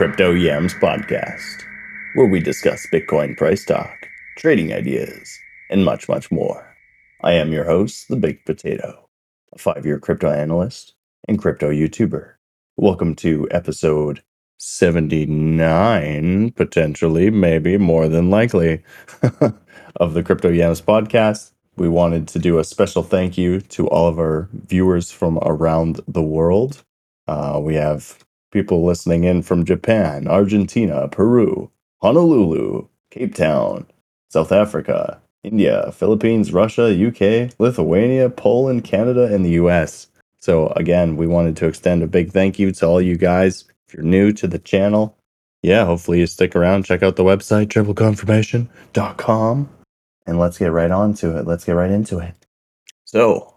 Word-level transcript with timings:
Crypto 0.00 0.32
Yams 0.32 0.72
podcast, 0.72 1.66
where 2.14 2.24
we 2.24 2.40
discuss 2.40 2.86
Bitcoin 2.90 3.36
price 3.36 3.66
talk, 3.66 4.08
trading 4.38 4.72
ideas, 4.72 5.38
and 5.68 5.84
much, 5.84 6.08
much 6.08 6.30
more. 6.30 6.74
I 7.22 7.32
am 7.32 7.52
your 7.52 7.66
host, 7.66 8.08
The 8.08 8.16
Big 8.16 8.42
Potato, 8.46 9.10
a 9.54 9.58
five 9.58 9.84
year 9.84 9.98
crypto 9.98 10.30
analyst 10.30 10.94
and 11.28 11.38
crypto 11.38 11.70
YouTuber. 11.70 12.32
Welcome 12.78 13.14
to 13.16 13.46
episode 13.50 14.22
79, 14.56 16.52
potentially, 16.52 17.28
maybe 17.28 17.76
more 17.76 18.08
than 18.08 18.30
likely, 18.30 18.82
of 19.96 20.14
the 20.14 20.22
Crypto 20.22 20.48
Yams 20.48 20.80
podcast. 20.80 21.52
We 21.76 21.90
wanted 21.90 22.26
to 22.28 22.38
do 22.38 22.58
a 22.58 22.64
special 22.64 23.02
thank 23.02 23.36
you 23.36 23.60
to 23.60 23.86
all 23.88 24.08
of 24.08 24.18
our 24.18 24.48
viewers 24.50 25.10
from 25.10 25.38
around 25.42 26.00
the 26.08 26.22
world. 26.22 26.84
Uh, 27.28 27.60
we 27.62 27.74
have 27.74 28.24
people 28.50 28.84
listening 28.84 29.24
in 29.24 29.42
from 29.42 29.64
Japan, 29.64 30.28
Argentina, 30.28 31.08
Peru, 31.08 31.70
Honolulu, 32.02 32.86
Cape 33.10 33.34
Town, 33.34 33.86
South 34.28 34.52
Africa, 34.52 35.20
India, 35.42 35.90
Philippines, 35.92 36.52
Russia, 36.52 36.90
UK, 36.90 37.52
Lithuania, 37.58 38.28
Poland, 38.28 38.84
Canada, 38.84 39.32
and 39.32 39.44
the 39.44 39.52
US. 39.52 40.08
So, 40.38 40.68
again, 40.68 41.16
we 41.16 41.26
wanted 41.26 41.56
to 41.56 41.66
extend 41.66 42.02
a 42.02 42.06
big 42.06 42.32
thank 42.32 42.58
you 42.58 42.72
to 42.72 42.86
all 42.86 43.00
you 43.00 43.16
guys. 43.16 43.64
If 43.86 43.94
you're 43.94 44.02
new 44.02 44.32
to 44.32 44.46
the 44.46 44.58
channel, 44.58 45.16
yeah, 45.62 45.84
hopefully 45.84 46.20
you 46.20 46.26
stick 46.26 46.56
around, 46.56 46.84
check 46.84 47.02
out 47.02 47.16
the 47.16 47.24
website, 47.24 47.66
tripleconfirmation.com, 47.66 49.68
and 50.26 50.38
let's 50.38 50.58
get 50.58 50.72
right 50.72 50.90
on 50.90 51.14
to 51.14 51.36
it. 51.36 51.46
Let's 51.46 51.64
get 51.64 51.72
right 51.72 51.90
into 51.90 52.18
it. 52.18 52.34
So, 53.04 53.54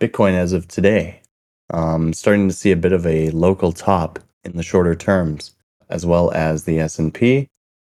Bitcoin 0.00 0.32
as 0.32 0.52
of 0.52 0.68
today, 0.68 1.22
um, 1.70 2.12
starting 2.12 2.48
to 2.48 2.54
see 2.54 2.72
a 2.72 2.76
bit 2.76 2.92
of 2.92 3.06
a 3.06 3.30
local 3.30 3.72
top 3.72 4.18
in 4.46 4.56
the 4.56 4.62
shorter 4.62 4.94
terms, 4.94 5.54
as 5.88 6.06
well 6.06 6.30
as 6.32 6.64
the 6.64 6.80
S&P. 6.80 7.48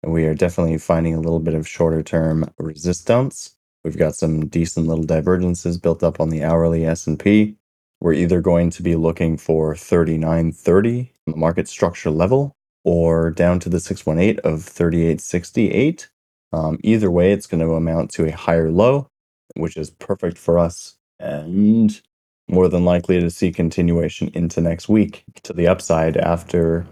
We 0.03 0.25
are 0.25 0.35
definitely 0.35 0.77
finding 0.77 1.13
a 1.13 1.19
little 1.19 1.39
bit 1.39 1.53
of 1.53 1.67
shorter 1.67 2.03
term 2.03 2.51
resistance. 2.57 3.55
We've 3.83 3.97
got 3.97 4.15
some 4.15 4.47
decent 4.47 4.87
little 4.87 5.03
divergences 5.03 5.77
built 5.77 6.03
up 6.03 6.19
on 6.19 6.29
the 6.29 6.43
hourly 6.43 6.85
S&P. 6.85 7.55
We're 8.01 8.13
either 8.13 8.41
going 8.41 8.69
to 8.71 8.83
be 8.83 8.95
looking 8.95 9.37
for 9.37 9.75
3930 9.75 11.11
on 11.27 11.31
the 11.31 11.37
market 11.37 11.67
structure 11.67 12.09
level 12.11 12.53
or 12.83 13.29
down 13.31 13.59
to 13.59 13.69
the 13.69 13.79
618 13.79 14.39
of 14.39 14.63
3868. 14.63 16.09
Um, 16.51 16.79
either 16.83 17.11
way, 17.11 17.31
it's 17.31 17.45
going 17.45 17.61
to 17.61 17.73
amount 17.73 18.11
to 18.11 18.25
a 18.25 18.31
higher 18.31 18.71
low, 18.71 19.07
which 19.55 19.75
is 19.77 19.89
perfect 19.89 20.37
for 20.37 20.57
us. 20.57 20.95
And 21.19 22.01
more 22.49 22.67
than 22.67 22.85
likely 22.85 23.19
to 23.19 23.29
see 23.29 23.51
continuation 23.51 24.29
into 24.33 24.61
next 24.61 24.89
week 24.89 25.23
to 25.43 25.53
the 25.53 25.67
upside 25.67 26.17
after 26.17 26.85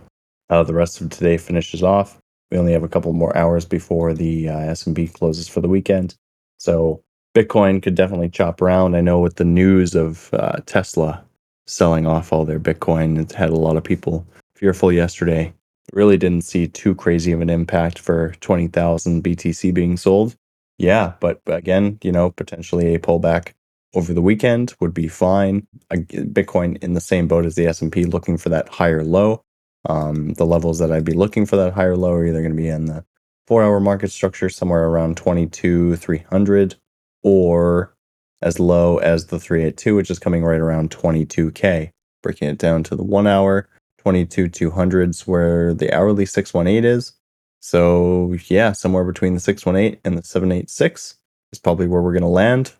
uh, 0.49 0.63
the 0.63 0.73
rest 0.73 1.01
of 1.01 1.09
today 1.09 1.37
finishes 1.37 1.83
off. 1.83 2.19
We 2.51 2.57
only 2.57 2.73
have 2.73 2.83
a 2.83 2.89
couple 2.89 3.11
more 3.13 3.35
hours 3.35 3.65
before 3.65 4.13
the 4.13 4.49
uh, 4.49 4.59
S&P 4.59 5.07
closes 5.07 5.47
for 5.47 5.59
the 5.59 5.67
weekend. 5.67 6.15
So 6.59 7.01
Bitcoin 7.35 7.81
could 7.81 7.95
definitely 7.95 8.29
chop 8.29 8.61
around. 8.61 8.95
I 8.95 9.01
know 9.01 9.19
with 9.19 9.35
the 9.35 9.45
news 9.45 9.95
of 9.95 10.33
uh, 10.33 10.57
Tesla 10.65 11.23
selling 11.65 12.07
off 12.07 12.31
all 12.31 12.45
their 12.45 12.59
Bitcoin, 12.59 13.19
it 13.19 13.33
had 13.33 13.49
a 13.49 13.55
lot 13.55 13.77
of 13.77 13.83
people 13.83 14.25
fearful 14.55 14.91
yesterday. 14.91 15.53
Really 15.93 16.17
didn't 16.17 16.45
see 16.45 16.67
too 16.67 16.95
crazy 16.95 17.31
of 17.31 17.41
an 17.41 17.49
impact 17.49 17.99
for 17.99 18.33
20,000 18.39 19.23
BTC 19.23 19.73
being 19.73 19.97
sold. 19.97 20.35
Yeah, 20.77 21.13
but 21.19 21.41
again, 21.47 21.97
you 22.03 22.11
know, 22.11 22.31
potentially 22.31 22.95
a 22.95 22.99
pullback 22.99 23.53
over 23.95 24.13
the 24.13 24.21
weekend 24.21 24.73
would 24.79 24.93
be 24.93 25.07
fine. 25.07 25.65
Bitcoin 25.91 26.81
in 26.83 26.93
the 26.93 27.01
same 27.01 27.27
boat 27.27 27.45
as 27.45 27.55
the 27.55 27.67
S&P 27.67 28.05
looking 28.05 28.37
for 28.37 28.49
that 28.49 28.69
higher 28.69 29.03
low. 29.03 29.41
Um, 29.87 30.33
the 30.33 30.45
levels 30.45 30.79
that 30.79 30.91
I'd 30.91 31.05
be 31.05 31.13
looking 31.13 31.45
for 31.45 31.55
that 31.55 31.73
higher 31.73 31.95
low 31.95 32.11
are 32.11 32.25
either 32.25 32.41
going 32.41 32.51
to 32.51 32.61
be 32.61 32.67
in 32.67 32.85
the 32.85 33.05
four 33.47 33.63
hour 33.63 33.79
market 33.79 34.11
structure 34.11 34.49
somewhere 34.49 34.85
around 34.85 35.17
22 35.17 35.95
300 35.95 36.75
or 37.23 37.95
as 38.41 38.59
low 38.59 38.97
as 38.97 39.27
the 39.27 39.39
382 39.39 39.95
which 39.95 40.11
is 40.11 40.19
coming 40.19 40.43
right 40.43 40.59
around 40.59 40.91
22k 40.91 41.91
breaking 42.21 42.49
it 42.49 42.57
down 42.57 42.83
to 42.83 42.95
the 42.95 43.03
one 43.03 43.25
hour 43.25 43.69
22 43.99 44.49
200s 44.49 45.25
where 45.25 45.73
the 45.73 45.91
hourly 45.93 46.25
618 46.25 46.83
is 46.83 47.13
so 47.61 48.35
yeah 48.49 48.73
somewhere 48.73 49.05
between 49.05 49.33
the 49.33 49.39
618 49.39 49.99
and 50.03 50.17
the 50.17 50.23
786 50.23 51.15
is 51.53 51.59
probably 51.59 51.87
where 51.87 52.01
we're 52.01 52.11
going 52.11 52.21
to 52.21 52.27
land 52.27 52.73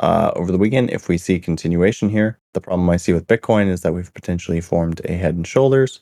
uh, 0.00 0.32
over 0.36 0.52
the 0.52 0.58
weekend 0.58 0.90
if 0.90 1.08
we 1.08 1.18
see 1.18 1.40
continuation 1.40 2.10
here. 2.10 2.40
The 2.54 2.62
problem 2.62 2.90
I 2.90 2.98
see 2.98 3.12
with 3.14 3.28
Bitcoin 3.28 3.68
is 3.68 3.82
that 3.82 3.94
we've 3.94 4.14
potentially 4.14 4.60
formed 4.60 5.02
a 5.04 5.14
head 5.14 5.36
and 5.36 5.46
shoulders, 5.46 6.00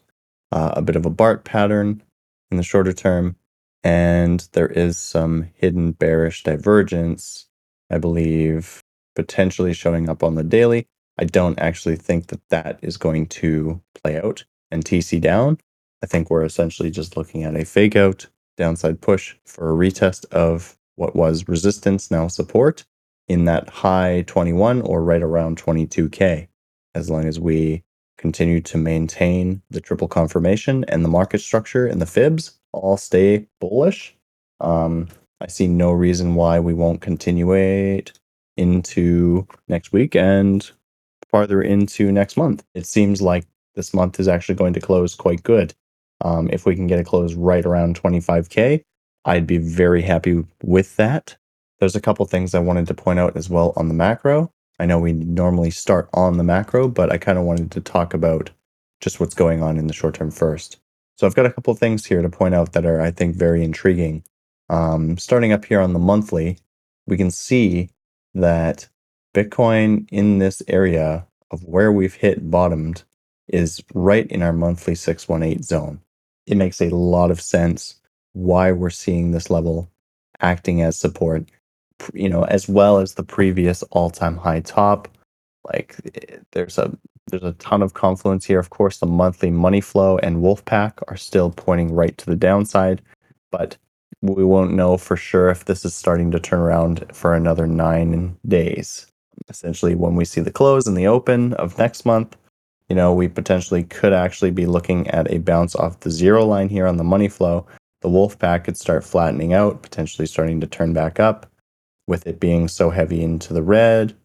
uh, 0.52 0.72
a 0.76 0.82
bit 0.82 0.96
of 0.96 1.06
a 1.06 1.10
BART 1.10 1.44
pattern 1.44 2.02
in 2.50 2.58
the 2.58 2.64
shorter 2.64 2.94
term, 2.94 3.36
and 3.84 4.48
there 4.52 4.68
is 4.68 4.98
some 4.98 5.50
hidden 5.54 5.92
bearish 5.92 6.44
divergence, 6.44 7.48
I 7.90 7.98
believe, 7.98 8.82
potentially 9.16 9.74
showing 9.74 10.08
up 10.08 10.22
on 10.22 10.36
the 10.36 10.44
daily. 10.44 10.86
I 11.18 11.24
don't 11.24 11.58
actually 11.60 11.96
think 11.96 12.28
that 12.28 12.40
that 12.50 12.78
is 12.82 12.96
going 12.96 13.26
to 13.28 13.82
play 14.02 14.18
out 14.20 14.44
and 14.70 14.84
TC 14.84 15.20
down. 15.20 15.58
I 16.02 16.06
think 16.06 16.30
we're 16.30 16.44
essentially 16.44 16.90
just 16.90 17.16
looking 17.16 17.44
at 17.44 17.56
a 17.56 17.64
fake 17.64 17.96
out 17.96 18.28
downside 18.56 19.00
push 19.00 19.36
for 19.46 19.70
a 19.70 19.76
retest 19.76 20.26
of 20.26 20.76
what 20.96 21.16
was 21.16 21.48
resistance, 21.48 22.10
now 22.10 22.28
support, 22.28 22.84
in 23.28 23.44
that 23.44 23.68
high 23.68 24.24
21 24.26 24.82
or 24.82 25.02
right 25.02 25.22
around 25.22 25.62
22K, 25.62 26.48
as 26.94 27.10
long 27.10 27.26
as 27.26 27.38
we 27.38 27.84
continue 28.16 28.60
to 28.60 28.76
maintain 28.76 29.62
the 29.70 29.80
triple 29.80 30.08
confirmation 30.08 30.84
and 30.88 31.04
the 31.04 31.08
market 31.08 31.38
structure 31.38 31.86
and 31.86 32.02
the 32.02 32.06
fibs 32.06 32.58
all 32.72 32.96
stay 32.96 33.46
bullish. 33.60 34.16
Um, 34.60 35.08
I 35.40 35.46
see 35.46 35.68
no 35.68 35.92
reason 35.92 36.34
why 36.34 36.58
we 36.58 36.74
won't 36.74 37.00
continuate 37.00 38.12
into 38.56 39.46
next 39.68 39.92
week 39.92 40.16
and 40.16 40.68
farther 41.30 41.62
into 41.62 42.10
next 42.10 42.36
month. 42.36 42.64
It 42.74 42.86
seems 42.86 43.22
like 43.22 43.46
this 43.76 43.94
month 43.94 44.18
is 44.18 44.26
actually 44.26 44.56
going 44.56 44.72
to 44.72 44.80
close 44.80 45.14
quite 45.14 45.44
good. 45.44 45.74
Um, 46.20 46.50
if 46.52 46.66
we 46.66 46.74
can 46.74 46.88
get 46.88 46.98
a 46.98 47.04
close 47.04 47.34
right 47.34 47.64
around 47.64 48.00
25K, 48.00 48.82
I'd 49.24 49.46
be 49.46 49.58
very 49.58 50.02
happy 50.02 50.44
with 50.62 50.96
that. 50.96 51.36
There's 51.78 51.96
a 51.96 52.00
couple 52.00 52.24
things 52.26 52.54
I 52.54 52.60
wanted 52.60 52.86
to 52.88 52.94
point 52.94 53.18
out 53.18 53.36
as 53.36 53.48
well 53.48 53.72
on 53.76 53.88
the 53.88 53.94
macro. 53.94 54.52
I 54.80 54.86
know 54.86 54.98
we 54.98 55.12
normally 55.12 55.70
start 55.70 56.08
on 56.12 56.36
the 56.36 56.44
macro, 56.44 56.88
but 56.88 57.12
I 57.12 57.18
kind 57.18 57.38
of 57.38 57.44
wanted 57.44 57.70
to 57.72 57.80
talk 57.80 58.14
about 58.14 58.50
just 59.00 59.20
what's 59.20 59.34
going 59.34 59.62
on 59.62 59.78
in 59.78 59.86
the 59.86 59.92
short 59.92 60.14
term 60.14 60.30
first. 60.30 60.78
So 61.16 61.26
I've 61.26 61.34
got 61.34 61.46
a 61.46 61.52
couple 61.52 61.74
things 61.74 62.06
here 62.06 62.22
to 62.22 62.28
point 62.28 62.54
out 62.54 62.72
that 62.72 62.86
are, 62.86 63.00
I 63.00 63.10
think, 63.10 63.34
very 63.34 63.64
intriguing. 63.64 64.24
Um, 64.68 65.18
starting 65.18 65.52
up 65.52 65.64
here 65.64 65.80
on 65.80 65.92
the 65.92 65.98
monthly, 65.98 66.58
we 67.06 67.16
can 67.16 67.30
see 67.30 67.90
that 68.34 68.88
Bitcoin 69.34 70.06
in 70.10 70.38
this 70.38 70.62
area 70.68 71.26
of 71.50 71.64
where 71.64 71.92
we've 71.92 72.14
hit 72.14 72.50
bottomed 72.50 73.02
is 73.48 73.82
right 73.94 74.26
in 74.26 74.42
our 74.42 74.52
monthly 74.52 74.94
618 74.94 75.62
zone. 75.62 76.00
It 76.46 76.56
makes 76.56 76.80
a 76.80 76.94
lot 76.94 77.30
of 77.30 77.40
sense 77.40 77.96
why 78.32 78.72
we're 78.72 78.90
seeing 78.90 79.30
this 79.30 79.50
level 79.50 79.90
acting 80.40 80.82
as 80.82 80.96
support 80.96 81.48
you 82.14 82.28
know, 82.28 82.44
as 82.44 82.68
well 82.68 82.98
as 82.98 83.14
the 83.14 83.22
previous 83.22 83.82
all-time 83.84 84.36
high 84.36 84.60
top. 84.60 85.08
Like 85.64 85.96
there's 86.52 86.78
a 86.78 86.96
there's 87.26 87.42
a 87.42 87.52
ton 87.54 87.82
of 87.82 87.94
confluence 87.94 88.44
here. 88.44 88.58
Of 88.58 88.70
course, 88.70 88.98
the 88.98 89.06
monthly 89.06 89.50
money 89.50 89.80
flow 89.80 90.18
and 90.18 90.38
Wolfpack 90.38 91.02
are 91.08 91.16
still 91.16 91.50
pointing 91.50 91.92
right 91.92 92.16
to 92.18 92.26
the 92.26 92.36
downside, 92.36 93.02
but 93.50 93.76
we 94.22 94.44
won't 94.44 94.72
know 94.72 94.96
for 94.96 95.16
sure 95.16 95.50
if 95.50 95.66
this 95.66 95.84
is 95.84 95.94
starting 95.94 96.30
to 96.30 96.40
turn 96.40 96.60
around 96.60 97.04
for 97.12 97.34
another 97.34 97.66
nine 97.66 98.36
days. 98.46 99.06
Essentially, 99.48 99.94
when 99.94 100.16
we 100.16 100.24
see 100.24 100.40
the 100.40 100.50
close 100.50 100.86
and 100.86 100.96
the 100.96 101.06
open 101.06 101.52
of 101.54 101.78
next 101.78 102.04
month, 102.04 102.36
you 102.88 102.96
know, 102.96 103.12
we 103.12 103.28
potentially 103.28 103.84
could 103.84 104.12
actually 104.12 104.50
be 104.50 104.66
looking 104.66 105.06
at 105.08 105.30
a 105.30 105.38
bounce 105.38 105.76
off 105.76 106.00
the 106.00 106.10
zero 106.10 106.44
line 106.44 106.68
here 106.68 106.86
on 106.86 106.96
the 106.96 107.04
money 107.04 107.28
flow. 107.28 107.66
The 108.00 108.08
Wolfpack 108.08 108.64
could 108.64 108.76
start 108.76 109.04
flattening 109.04 109.52
out, 109.52 109.82
potentially 109.82 110.26
starting 110.26 110.60
to 110.60 110.66
turn 110.66 110.92
back 110.92 111.20
up 111.20 111.46
with 112.08 112.26
it 112.26 112.40
being 112.40 112.68
so 112.68 112.90
heavy 112.90 113.22
into 113.22 113.54
the 113.54 113.62
red. 113.64 114.16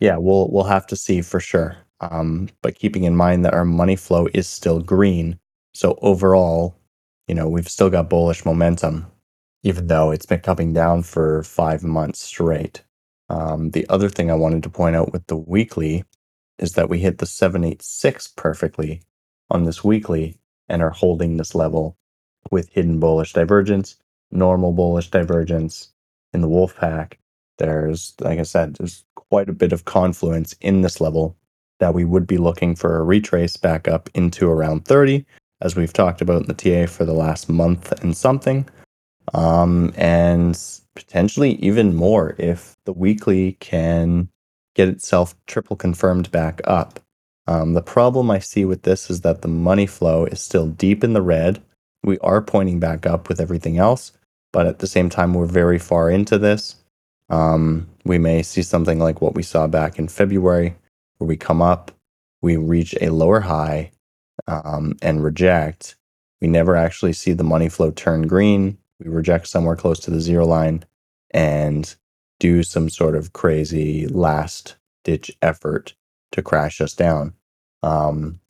Yeah, 0.00 0.18
we'll 0.18 0.50
we'll 0.50 0.64
have 0.64 0.86
to 0.88 0.96
see 0.96 1.22
for 1.22 1.40
sure. 1.40 1.78
Um, 2.00 2.50
but 2.62 2.76
keeping 2.76 3.04
in 3.04 3.16
mind 3.16 3.44
that 3.46 3.54
our 3.54 3.66
money 3.66 3.96
flow 3.96 4.28
is 4.34 4.48
still 4.48 4.80
green, 4.82 5.40
so 5.74 5.98
overall, 6.02 6.76
you 7.28 7.36
know, 7.36 7.48
we've 7.48 7.68
still 7.68 7.90
got 7.90 8.10
bullish 8.10 8.44
momentum, 8.46 9.06
even 9.64 9.88
though 9.88 10.12
it's 10.12 10.26
been 10.26 10.40
coming 10.40 10.74
down 10.74 11.04
for 11.04 11.44
five 11.44 11.84
months 11.84 12.20
straight. 12.20 12.82
Um, 13.30 13.72
the 13.72 13.88
other 13.90 14.10
thing 14.10 14.30
I 14.30 14.36
wanted 14.36 14.64
to 14.64 14.70
point 14.70 14.96
out 14.96 15.12
with 15.12 15.26
the 15.28 15.36
weekly 15.36 16.04
is 16.58 16.74
that 16.74 16.90
we 16.90 17.00
hit 17.00 17.18
the 17.18 17.26
786 17.26 18.28
perfectly 18.36 19.02
on 19.50 19.64
this 19.64 19.84
weekly 19.84 20.38
and 20.68 20.82
are 20.82 20.90
holding 20.90 21.38
this 21.38 21.54
level 21.54 21.96
with 22.52 22.70
hidden 22.70 23.00
bullish 23.00 23.34
divergence, 23.34 23.96
normal 24.32 24.72
bullish 24.72 25.10
divergence 25.10 25.92
in 26.34 26.42
the 26.42 26.48
wolf 26.48 26.76
pack, 26.76 27.19
there's, 27.60 28.14
like 28.20 28.40
I 28.40 28.42
said, 28.42 28.74
there's 28.74 29.04
quite 29.14 29.48
a 29.48 29.52
bit 29.52 29.72
of 29.72 29.84
confluence 29.84 30.54
in 30.60 30.80
this 30.80 31.00
level 31.00 31.36
that 31.78 31.94
we 31.94 32.04
would 32.04 32.26
be 32.26 32.38
looking 32.38 32.74
for 32.74 32.96
a 32.96 33.04
retrace 33.04 33.56
back 33.56 33.86
up 33.86 34.10
into 34.14 34.50
around 34.50 34.84
30 34.84 35.24
as 35.60 35.76
we've 35.76 35.92
talked 35.92 36.20
about 36.20 36.42
in 36.42 36.48
the 36.48 36.54
TA 36.54 36.90
for 36.90 37.04
the 37.04 37.12
last 37.12 37.48
month 37.48 37.92
and 38.02 38.16
something, 38.16 38.66
um, 39.34 39.92
and 39.96 40.58
potentially 40.94 41.52
even 41.56 41.94
more 41.94 42.34
if 42.38 42.76
the 42.86 42.92
weekly 42.92 43.52
can 43.60 44.28
get 44.74 44.88
itself 44.88 45.34
triple 45.46 45.76
confirmed 45.76 46.30
back 46.30 46.60
up. 46.64 46.98
Um, 47.46 47.74
the 47.74 47.82
problem 47.82 48.30
I 48.30 48.38
see 48.38 48.64
with 48.64 48.82
this 48.82 49.10
is 49.10 49.20
that 49.22 49.42
the 49.42 49.48
money 49.48 49.86
flow 49.86 50.24
is 50.24 50.40
still 50.40 50.68
deep 50.68 51.04
in 51.04 51.12
the 51.12 51.22
red. 51.22 51.60
We 52.02 52.18
are 52.20 52.40
pointing 52.40 52.80
back 52.80 53.06
up 53.06 53.28
with 53.28 53.40
everything 53.40 53.76
else, 53.76 54.12
but 54.52 54.66
at 54.66 54.78
the 54.78 54.86
same 54.86 55.10
time, 55.10 55.34
we're 55.34 55.46
very 55.46 55.78
far 55.78 56.10
into 56.10 56.38
this. 56.38 56.76
Um, 57.30 57.88
we 58.04 58.18
may 58.18 58.42
see 58.42 58.62
something 58.62 58.98
like 58.98 59.20
what 59.20 59.34
we 59.34 59.42
saw 59.42 59.66
back 59.66 59.98
in 59.98 60.08
February, 60.08 60.76
where 61.18 61.28
we 61.28 61.36
come 61.36 61.62
up, 61.62 61.92
we 62.42 62.56
reach 62.56 62.94
a 63.00 63.10
lower 63.10 63.40
high, 63.40 63.92
um, 64.46 64.96
and 65.02 65.22
reject. 65.22 65.96
We 66.40 66.48
never 66.48 66.76
actually 66.76 67.12
see 67.12 67.32
the 67.32 67.44
money 67.44 67.68
flow 67.68 67.90
turn 67.90 68.26
green. 68.26 68.78
We 68.98 69.10
reject 69.10 69.46
somewhere 69.46 69.76
close 69.76 69.98
to 70.00 70.10
the 70.10 70.20
zero 70.20 70.46
line 70.46 70.84
and 71.32 71.94
do 72.38 72.62
some 72.62 72.88
sort 72.88 73.14
of 73.14 73.32
crazy 73.32 74.06
last 74.08 74.76
ditch 75.04 75.30
effort 75.42 75.94
to 76.32 76.42
crash 76.42 76.80
us 76.80 76.94
down. 76.94 77.34
Um, 77.82 78.40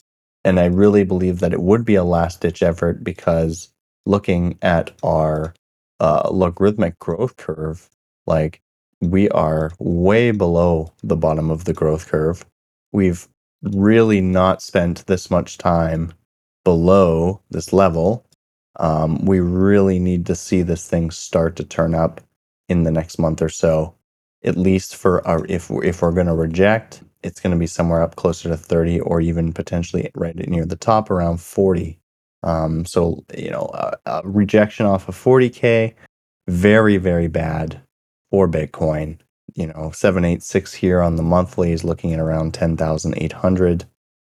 and 0.45 0.59
I 0.59 0.67
really 0.67 1.05
believe 1.05 1.41
that 1.41 1.53
it 1.53 1.61
would 1.61 1.85
be 1.85 1.97
a 1.97 2.05
last 2.05 2.41
ditch 2.41 2.63
effort 2.63 3.05
because 3.05 3.73
looking 4.07 4.59
at 4.63 4.93
our 5.03 5.55
uh, 5.99 6.31
logarithmic 6.31 6.99
growth 6.99 7.37
curve, 7.37 7.89
like 8.27 8.63
we 9.01 9.29
are 9.31 9.73
way 9.79 10.31
below 10.31 10.93
the 11.03 11.17
bottom 11.17 11.51
of 11.51 11.65
the 11.65 11.73
growth 11.73 12.09
curve. 12.09 12.45
We've 12.93 13.27
really 13.63 14.21
not 14.21 14.63
spent 14.63 15.07
this 15.07 15.31
much 15.31 15.59
time 15.59 16.13
below 16.65 17.41
this 17.51 17.73
level. 17.73 18.27
Um, 18.79 19.25
we 19.25 19.41
really 19.41 19.99
need 19.99 20.27
to 20.27 20.35
see 20.35 20.63
this 20.63 20.89
thing 20.89 21.11
start 21.11 21.57
to 21.57 21.65
turn 21.65 21.95
up 21.95 22.21
in 22.69 22.85
the 22.85 22.91
next 22.91 23.19
month 23.19 23.43
or 23.43 23.49
so, 23.49 23.95
at 24.45 24.57
least 24.57 24.97
for 24.97 25.27
our 25.27 25.45
if 25.47 25.71
if 25.83 26.03
we're 26.03 26.13
going 26.13 26.27
to 26.27 26.35
reject, 26.35 27.03
it's 27.23 27.41
going 27.41 27.53
to 27.53 27.59
be 27.59 27.67
somewhere 27.67 28.03
up 28.03 28.17
closer 28.17 28.49
to 28.49 28.57
30 28.57 29.01
or 29.01 29.21
even 29.21 29.53
potentially 29.53 30.11
right 30.15 30.37
near 30.37 30.65
the 30.65 30.77
top 30.77 31.11
around 31.11 31.41
40. 31.41 31.99
Um, 32.43 32.87
so 32.87 33.25
you 33.37 33.51
know, 33.51 33.71
a, 33.75 33.97
a 34.07 34.23
rejection 34.25 34.87
off 34.87 35.09
of 35.09 35.17
40k, 35.17 35.95
very 36.49 36.97
very 36.97 37.29
bad 37.29 37.83
for 38.31 38.49
Bitcoin. 38.49 39.19
You 39.55 39.67
know, 39.69 39.91
786 39.93 40.75
here 40.75 41.01
on 41.01 41.17
the 41.17 41.23
monthly 41.23 41.73
is 41.73 41.85
looking 41.85 42.13
at 42.13 42.21
around 42.21 42.55
10,800. 42.55 43.85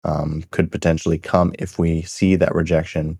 Um, 0.04 0.44
could 0.52 0.70
potentially 0.70 1.18
come 1.18 1.52
if 1.58 1.78
we 1.78 2.02
see 2.02 2.36
that 2.36 2.54
rejection 2.54 3.18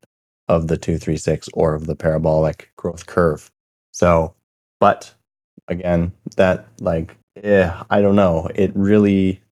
of 0.48 0.68
the 0.68 0.76
236 0.76 1.48
or 1.52 1.74
of 1.74 1.86
the 1.86 1.96
parabolic 1.96 2.70
growth 2.76 3.06
curve. 3.06 3.50
So, 3.92 4.34
but 4.80 5.12
again, 5.66 6.12
that 6.36 6.68
like, 6.80 7.16
yeah, 7.42 7.82
I 7.90 8.00
don't 8.00 8.16
know. 8.16 8.48
It 8.54 8.72
really, 8.74 9.42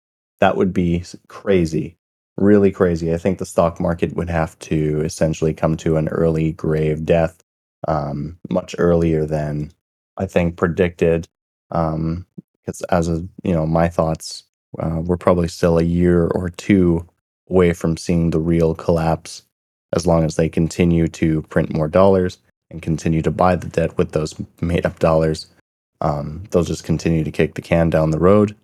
that 0.40 0.56
would 0.56 0.72
be 0.72 1.04
crazy, 1.28 1.98
really 2.36 2.70
crazy. 2.70 3.12
I 3.12 3.18
think 3.18 3.38
the 3.38 3.46
stock 3.46 3.80
market 3.80 4.14
would 4.14 4.30
have 4.30 4.58
to 4.60 5.02
essentially 5.02 5.52
come 5.52 5.76
to 5.78 5.96
an 5.96 6.08
early 6.08 6.52
grave 6.52 7.04
death, 7.04 7.42
um, 7.86 8.38
much 8.48 8.74
earlier 8.78 9.26
than 9.26 9.72
I 10.18 10.26
think 10.26 10.56
predicted. 10.56 11.28
Um, 11.70 12.26
because 12.60 12.82
as 12.82 13.08
a 13.08 13.24
you 13.44 13.52
know, 13.52 13.66
my 13.66 13.88
thoughts, 13.88 14.42
uh, 14.78 15.00
we're 15.04 15.16
probably 15.16 15.48
still 15.48 15.78
a 15.78 15.84
year 15.84 16.26
or 16.26 16.50
two 16.50 17.06
away 17.48 17.72
from 17.72 17.96
seeing 17.96 18.30
the 18.30 18.40
real 18.40 18.74
collapse 18.74 19.42
as 19.94 20.06
long 20.06 20.24
as 20.24 20.36
they 20.36 20.48
continue 20.48 21.06
to 21.06 21.42
print 21.42 21.72
more 21.72 21.88
dollars 21.88 22.38
and 22.70 22.82
continue 22.82 23.22
to 23.22 23.30
buy 23.30 23.54
the 23.54 23.68
debt 23.68 23.96
with 23.96 24.12
those 24.12 24.34
made 24.60 24.84
up 24.84 24.98
dollars. 24.98 25.46
Um, 26.00 26.44
they'll 26.50 26.64
just 26.64 26.84
continue 26.84 27.24
to 27.24 27.30
kick 27.30 27.54
the 27.54 27.62
can 27.62 27.88
down 27.88 28.10
the 28.10 28.18
road 28.18 28.56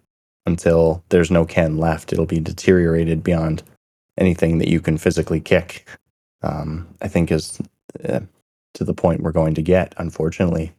until 0.44 1.04
there's 1.08 1.30
no 1.30 1.44
can 1.44 1.78
left. 1.78 2.12
It'll 2.12 2.26
be 2.26 2.40
deteriorated 2.40 3.22
beyond 3.22 3.62
anything 4.18 4.58
that 4.58 4.68
you 4.68 4.80
can 4.80 4.98
physically 4.98 5.40
kick. 5.40 5.88
Um, 6.42 6.88
I 7.00 7.08
think 7.08 7.30
is 7.30 7.60
uh, 8.04 8.20
to 8.74 8.84
the 8.84 8.94
point 8.94 9.22
we're 9.22 9.32
going 9.32 9.54
to 9.54 9.62
get, 9.62 9.94
unfortunately. 9.96 10.72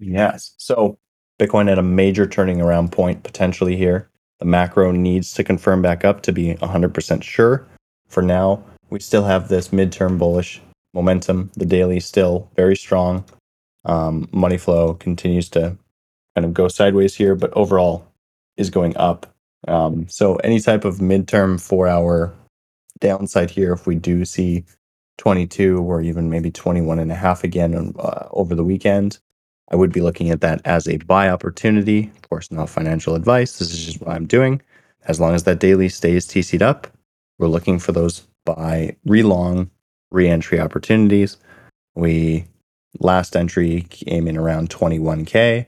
Yes. 0.00 0.54
So 0.56 0.98
Bitcoin 1.38 1.70
at 1.70 1.78
a 1.78 1.82
major 1.82 2.26
turning 2.26 2.60
around 2.60 2.92
point 2.92 3.22
potentially 3.22 3.76
here. 3.76 4.10
The 4.40 4.46
macro 4.46 4.90
needs 4.90 5.34
to 5.34 5.44
confirm 5.44 5.82
back 5.82 6.04
up 6.04 6.22
to 6.22 6.32
be 6.32 6.54
100% 6.54 7.22
sure. 7.22 7.66
For 8.08 8.22
now, 8.22 8.64
we 8.88 8.98
still 9.00 9.24
have 9.24 9.48
this 9.48 9.68
midterm 9.68 10.18
bullish 10.18 10.60
momentum. 10.94 11.50
The 11.54 11.66
daily 11.66 12.00
still 12.00 12.50
very 12.56 12.76
strong. 12.76 13.24
Um, 13.84 14.28
money 14.32 14.58
flow 14.58 14.94
continues 14.94 15.48
to 15.50 15.76
kind 16.34 16.44
of 16.44 16.54
go 16.54 16.68
sideways 16.68 17.14
here, 17.14 17.34
but 17.34 17.52
overall 17.54 18.06
is 18.56 18.70
going 18.70 18.96
up. 18.96 19.26
Um, 19.68 20.08
so 20.08 20.36
any 20.36 20.60
type 20.60 20.84
of 20.84 20.96
midterm 20.96 21.60
four 21.60 21.86
hour 21.86 22.34
downside 22.98 23.50
here, 23.50 23.72
if 23.72 23.86
we 23.86 23.94
do 23.94 24.24
see 24.24 24.64
22 25.18 25.78
or 25.78 26.00
even 26.00 26.30
maybe 26.30 26.50
21 26.50 26.98
and 26.98 27.12
a 27.12 27.14
half 27.14 27.44
again 27.44 27.94
uh, 27.98 28.28
over 28.30 28.54
the 28.54 28.64
weekend, 28.64 29.18
I 29.70 29.76
would 29.76 29.92
be 29.92 30.00
looking 30.00 30.30
at 30.30 30.40
that 30.40 30.60
as 30.64 30.88
a 30.88 30.96
buy 30.98 31.28
opportunity. 31.28 32.10
Of 32.16 32.28
course, 32.28 32.50
not 32.50 32.68
financial 32.68 33.14
advice. 33.14 33.58
This 33.58 33.72
is 33.72 33.84
just 33.84 34.00
what 34.00 34.10
I'm 34.10 34.26
doing. 34.26 34.60
As 35.06 35.20
long 35.20 35.34
as 35.34 35.44
that 35.44 35.60
daily 35.60 35.88
stays 35.88 36.26
TC'd 36.26 36.62
up, 36.62 36.88
we're 37.38 37.48
looking 37.48 37.78
for 37.78 37.92
those 37.92 38.26
buy 38.44 38.96
relong 39.06 39.70
re-entry 40.10 40.58
opportunities. 40.58 41.36
We 41.94 42.46
last 42.98 43.36
entry 43.36 43.86
came 43.90 44.26
in 44.26 44.36
around 44.36 44.70
21k. 44.70 45.66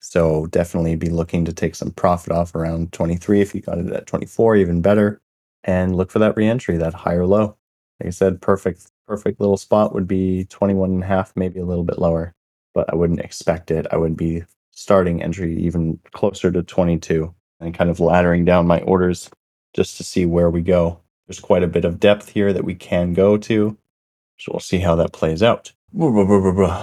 So 0.00 0.46
definitely 0.46 0.96
be 0.96 1.10
looking 1.10 1.44
to 1.44 1.52
take 1.52 1.74
some 1.74 1.90
profit 1.90 2.32
off 2.32 2.54
around 2.54 2.92
23 2.92 3.40
if 3.40 3.54
you 3.54 3.60
got 3.60 3.78
it 3.78 3.90
at 3.90 4.06
24, 4.06 4.56
even 4.56 4.80
better. 4.80 5.20
And 5.64 5.96
look 5.96 6.10
for 6.10 6.18
that 6.18 6.36
re-entry, 6.36 6.76
that 6.78 6.94
higher 6.94 7.26
low. 7.26 7.56
Like 8.00 8.08
I 8.08 8.10
said, 8.10 8.40
perfect, 8.40 8.90
perfect 9.06 9.40
little 9.40 9.56
spot 9.56 9.94
would 9.94 10.08
be 10.08 10.44
21 10.46 10.90
and 10.90 11.02
a 11.02 11.06
half, 11.06 11.32
maybe 11.36 11.60
a 11.60 11.64
little 11.64 11.84
bit 11.84 11.98
lower 11.98 12.34
but 12.74 12.92
I 12.92 12.96
wouldn't 12.96 13.20
expect 13.20 13.70
it. 13.70 13.86
I 13.90 13.96
would 13.96 14.16
be 14.16 14.44
starting 14.72 15.22
entry 15.22 15.56
even 15.56 16.00
closer 16.12 16.50
to 16.50 16.62
22 16.62 17.32
and 17.60 17.74
kind 17.74 17.88
of 17.88 17.98
laddering 17.98 18.44
down 18.44 18.66
my 18.66 18.80
orders 18.80 19.30
just 19.72 19.96
to 19.96 20.04
see 20.04 20.26
where 20.26 20.50
we 20.50 20.60
go. 20.60 21.00
There's 21.26 21.40
quite 21.40 21.62
a 21.62 21.68
bit 21.68 21.84
of 21.84 22.00
depth 22.00 22.30
here 22.30 22.52
that 22.52 22.64
we 22.64 22.74
can 22.74 23.14
go 23.14 23.36
to. 23.38 23.76
So 24.38 24.52
we'll 24.52 24.60
see 24.60 24.78
how 24.78 24.96
that 24.96 25.12
plays 25.12 25.42
out. 25.42 25.72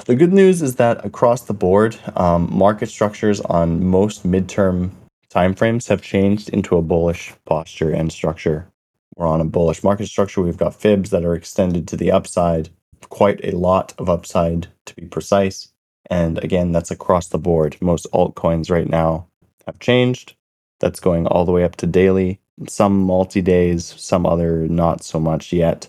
The 0.06 0.16
good 0.16 0.32
news 0.32 0.62
is 0.62 0.76
that 0.76 1.06
across 1.06 1.42
the 1.42 1.54
board, 1.54 1.98
um, 2.16 2.48
market 2.52 2.88
structures 2.88 3.42
on 3.42 3.86
most 3.86 4.26
midterm 4.26 4.92
timeframes 5.30 5.90
have 5.90 6.02
changed 6.02 6.50
into 6.50 6.78
a 6.78 6.82
bullish 6.82 7.34
posture 7.46 7.92
and 7.92 8.12
structure. 8.12 8.72
We're 9.18 9.28
on 9.28 9.42
a 9.42 9.46
bullish 9.46 9.84
market 9.84 10.08
structure. 10.08 10.42
We've 10.42 10.58
got 10.58 10.76
fibs 10.76 11.10
that 11.10 11.26
are 11.26 11.36
extended 11.36 11.88
to 11.90 11.98
the 11.98 12.12
upside, 12.12 12.70
quite 13.10 13.44
a 13.44 13.52
lot 13.52 13.94
of 13.98 14.10
upside 14.10 14.68
to 14.86 14.96
be 14.96 15.06
precise. 15.06 15.71
And 16.10 16.44
again, 16.44 16.72
that's 16.72 16.92
across 16.92 17.28
the 17.28 17.38
board. 17.38 17.78
Most 17.82 18.08
altcoins 18.14 18.70
right 18.70 18.90
now 18.90 19.28
have 19.66 19.80
changed. 19.80 20.36
That's 20.80 21.00
going 21.00 21.28
all 21.28 21.46
the 21.46 21.52
way 21.52 21.64
up 21.64 21.76
to 21.78 21.88
daily, 21.88 22.40
some 22.68 23.02
multi 23.02 23.42
days, 23.42 23.94
some 23.98 24.26
other 24.26 24.68
not 24.68 25.04
so 25.04 25.20
much 25.20 25.54
yet. 25.54 25.88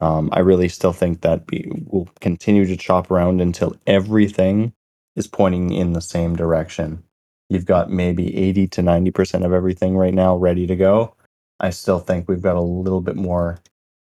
Um, 0.00 0.30
I 0.32 0.40
really 0.40 0.68
still 0.68 0.92
think 0.92 1.20
that 1.20 1.44
we 1.50 1.70
will 1.86 2.08
continue 2.20 2.66
to 2.66 2.76
chop 2.76 3.10
around 3.10 3.40
until 3.40 3.76
everything 3.86 4.72
is 5.14 5.28
pointing 5.28 5.72
in 5.72 5.92
the 5.92 6.00
same 6.00 6.34
direction. 6.34 7.04
You've 7.48 7.66
got 7.66 7.90
maybe 7.90 8.36
80 8.36 8.66
to 8.68 8.82
90% 8.82 9.44
of 9.44 9.52
everything 9.52 9.96
right 9.96 10.14
now 10.14 10.36
ready 10.36 10.66
to 10.66 10.74
go. 10.74 11.14
I 11.60 11.70
still 11.70 12.00
think 12.00 12.28
we've 12.28 12.42
got 12.42 12.56
a 12.56 12.60
little 12.60 13.00
bit 13.00 13.14
more 13.14 13.60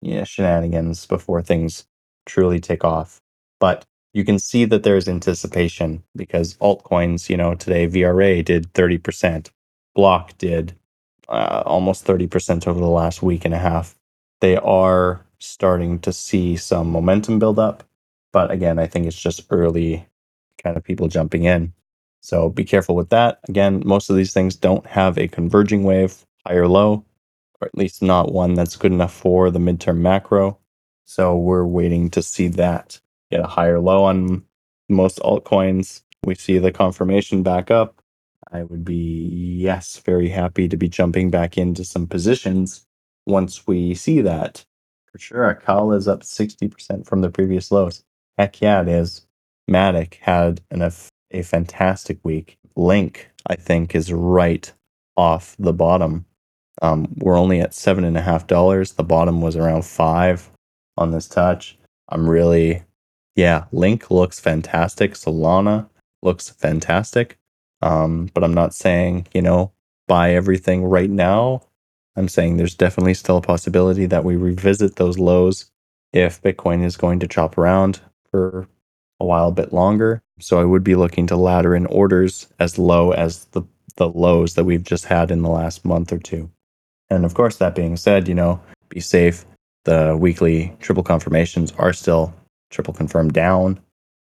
yeah, 0.01 0.25
shenanigans 0.25 1.07
before 1.07 1.43
things 1.43 1.85
truly 2.27 2.61
take 2.61 2.85
off. 2.85 3.21
But 3.61 3.85
you 4.13 4.25
can 4.25 4.39
see 4.39 4.65
that 4.67 4.83
there's 4.83 5.09
anticipation 5.09 6.03
because 6.17 6.55
altcoins, 6.57 7.29
you 7.31 7.37
know, 7.37 7.55
today 7.55 7.87
VRA 7.87 8.45
did 8.45 8.73
30%, 8.75 9.51
Block 9.95 10.37
did 10.39 10.75
uh, 11.29 11.63
almost 11.65 12.07
30% 12.07 12.67
over 12.67 12.81
the 12.81 12.87
last 12.87 13.23
week 13.23 13.45
and 13.45 13.55
a 13.55 13.59
half. 13.59 13.95
They 14.41 14.57
are 14.57 15.25
starting 15.39 15.99
to 16.01 16.13
see 16.13 16.57
some 16.57 16.91
momentum 16.91 17.39
build 17.39 17.59
up. 17.59 17.85
But 18.33 18.51
again, 18.51 18.79
I 18.79 18.87
think 18.87 19.07
it's 19.07 19.21
just 19.21 19.47
early 19.51 20.07
kind 20.63 20.77
of 20.77 20.85
people 20.85 21.09
jumping 21.09 21.45
in. 21.45 21.73
So 22.21 22.49
be 22.49 22.65
careful 22.65 22.95
with 22.95 23.11
that. 23.11 23.41
Again, 23.49 23.83
most 23.85 24.09
of 24.09 24.17
these 24.17 24.33
things 24.33 24.57
don't 24.57 24.87
have 24.87 25.19
a 25.19 25.29
converging 25.29 25.85
wave, 25.85 26.25
high 26.47 26.55
or 26.55 26.69
low, 26.69 27.05
or 27.61 27.67
at 27.67 27.77
least 27.77 28.03
not 28.03 28.33
one 28.33 28.55
that's 28.55 28.77
good 28.77 28.93
enough 28.93 29.13
for 29.13 29.51
the 29.51 29.59
midterm 29.59 29.99
macro. 29.99 30.59
So 31.05 31.37
we're 31.37 31.67
waiting 31.67 32.11
to 32.11 32.23
see 32.23 32.49
that 32.49 33.01
get 33.33 33.45
a 33.45 33.49
higher 33.49 33.81
low 33.81 34.05
on 34.05 34.45
most 34.89 35.19
altcoins. 35.21 36.03
We 36.25 36.35
see 36.35 36.59
the 36.59 36.71
confirmation 36.71 37.43
back 37.43 37.71
up. 37.71 38.01
I 38.53 38.63
would 38.63 38.85
be, 38.85 39.29
yes, 39.59 39.99
very 40.05 40.29
happy 40.29 40.69
to 40.69 40.77
be 40.77 40.89
jumping 40.89 41.31
back 41.31 41.57
into 41.57 41.85
some 41.85 42.07
positions 42.07 42.87
once 43.27 43.67
we 43.67 43.95
see 43.95 44.21
that 44.21 44.65
For 45.11 45.19
sure. 45.19 45.55
Akal 45.55 45.97
is 45.97 46.07
up 46.07 46.21
60% 46.21 47.07
from 47.07 47.23
the 47.23 47.31
previous 47.31 47.73
lows. 47.73 48.05
Heck 48.39 48.61
yeah, 48.61 48.83
it 48.83 48.89
is. 48.89 49.27
Matic 49.71 50.15
had 50.17 50.61
an, 50.71 50.83
a, 50.83 50.93
a 51.31 51.43
fantastic 51.43 52.19
week. 52.25 52.59
Link, 52.77 53.31
I 53.47 53.57
think, 53.57 53.95
is 53.95 54.13
right 54.13 54.71
off 55.17 55.57
the 55.59 55.73
bottom. 55.73 56.27
Um, 56.83 57.07
we're 57.17 57.39
only 57.39 57.61
at 57.61 57.75
seven 57.75 58.05
and 58.05 58.17
a 58.17 58.23
half 58.23 58.47
dollars. 58.47 58.93
The 58.93 59.05
bottom 59.05 59.41
was 59.41 59.57
around 59.57 59.85
five 59.85 60.51
on 60.99 61.11
this 61.11 61.29
touch. 61.29 61.79
I'm 62.09 62.29
really, 62.29 62.83
yeah, 63.35 63.65
Link 63.73 64.11
looks 64.11 64.41
fantastic. 64.41 65.15
Solana 65.15 65.89
looks 66.23 66.51
fantastic. 66.51 67.39
Um, 67.81 68.31
but 68.33 68.45
I'm 68.45 68.55
not 68.55 68.75
saying, 68.75 69.27
you 69.33 69.43
know, 69.43 69.73
buy 70.07 70.35
everything 70.35 70.85
right 70.85 71.11
now. 71.11 71.63
I'm 72.17 72.29
saying 72.29 72.57
there's 72.57 72.75
definitely 72.75 73.15
still 73.15 73.39
a 73.39 73.43
possibility 73.43 74.07
that 74.07 74.25
we 74.25 74.37
revisit 74.37 74.97
those 74.97 75.19
lows 75.19 75.71
if 76.13 76.43
Bitcoin 76.43 76.85
is 76.85 76.97
going 76.97 77.21
to 77.21 77.29
chop 77.29 77.57
around 77.57 78.01
for 78.31 78.69
a 79.19 79.25
while 79.25 79.49
a 79.49 79.53
bit 79.53 79.73
longer. 79.73 80.23
So 80.39 80.61
I 80.61 80.65
would 80.65 80.85
be 80.85 80.95
looking 80.95 81.27
to 81.29 81.37
ladder 81.37 81.75
in 81.75 81.87
orders 81.87 82.49
as 82.59 82.79
low 82.79 83.13
as 83.13 83.47
the, 83.47 83.63
the 83.97 84.09
lows 84.09 84.55
that 84.55 84.65
we've 84.65 84.85
just 84.85 85.07
had 85.07 85.31
in 85.31 85.43
the 85.43 85.49
last 85.49 85.85
month 85.85 86.13
or 86.13 86.19
two. 86.19 86.51
And 87.09 87.25
of 87.25 87.35
course, 87.35 87.57
that 87.57 87.75
being 87.75 87.97
said, 87.97 88.29
you 88.29 88.35
know, 88.35 88.61
be 88.89 89.01
safe. 89.01 89.45
The 89.85 90.17
weekly 90.19 90.77
triple 90.81 91.03
confirmations 91.03 91.73
are 91.79 91.93
still 91.93 92.35
triple 92.73 92.95
confirmed 92.95 93.33
down. 93.33 93.81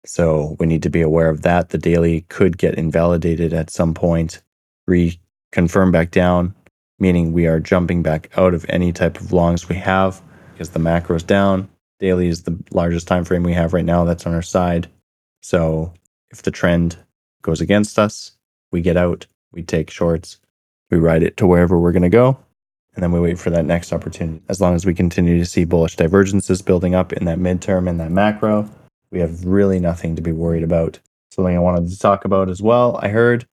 So 0.07 0.57
we 0.61 0.67
need 0.67 0.83
to 0.85 0.91
be 0.91 1.01
aware 1.01 1.31
of 1.31 1.43
that. 1.43 1.71
The 1.71 1.79
daily 1.79 2.23
could 2.29 2.59
get 2.59 2.75
invalidated 2.75 3.53
at 3.53 3.71
some 3.71 3.95
point, 3.95 4.43
reconfirm 4.89 5.91
back 5.91 6.11
down, 6.11 6.55
meaning 6.99 7.33
we 7.33 7.47
are 7.47 7.59
jumping 7.59 8.03
back 8.03 8.31
out 8.37 8.55
of 8.55 8.67
any 8.69 8.93
type 8.93 9.19
of 9.19 9.33
longs 9.33 9.69
we 9.69 9.77
have 9.77 10.23
because 10.53 10.71
the 10.71 10.79
macro 10.79 11.17
is 11.17 11.23
down. 11.23 11.69
Daily 12.01 12.29
is 12.29 12.43
the 12.43 12.57
largest 12.71 13.09
time 13.09 13.25
frame 13.25 13.43
we 13.43 13.55
have 13.55 13.73
right 13.73 13.85
now 13.85 14.05
that's 14.05 14.27
on 14.27 14.35
our 14.35 14.43
side. 14.43 14.89
So 15.43 15.93
if 16.31 16.43
the 16.43 16.51
trend 16.51 16.99
goes 17.43 17.61
against 17.61 17.99
us, 17.99 18.33
we 18.73 18.83
get 18.83 18.97
out, 18.97 19.27
we 19.53 19.63
take 19.63 19.91
shorts, 19.91 20.39
we 20.91 20.99
ride 20.99 21.23
it 21.23 21.37
to 21.39 21.47
wherever 21.47 21.79
we're 21.79 21.93
going 21.93 22.03
to 22.03 22.09
go, 22.09 22.39
and 22.95 23.03
then 23.03 23.13
we 23.13 23.21
wait 23.21 23.39
for 23.39 23.51
that 23.51 23.65
next 23.65 23.93
opportunity. 23.93 24.43
As 24.49 24.61
long 24.61 24.75
as 24.75 24.87
we 24.87 24.95
continue 24.95 25.39
to 25.39 25.47
see 25.47 25.65
bullish 25.65 25.97
divergences 25.97 26.63
building 26.63 26.95
up 26.95 27.13
in 27.13 27.25
that 27.25 27.39
midterm 27.39 27.89
and 27.89 27.99
that 28.01 28.11
macro, 28.11 28.69
we 29.11 29.21
have 29.21 29.45
really 29.45 29.81
nothing 29.81 30.17
to 30.17 30.23
be 30.23 30.33
worried 30.33 30.63
about. 30.63 30.99
Something 31.31 31.57
I 31.57 31.61
wanted 31.61 31.91
to 31.91 31.99
talk 31.99 32.25
about 32.25 32.49
as 32.49 32.63
well. 32.63 32.99
I 33.03 33.09
heard 33.09 33.47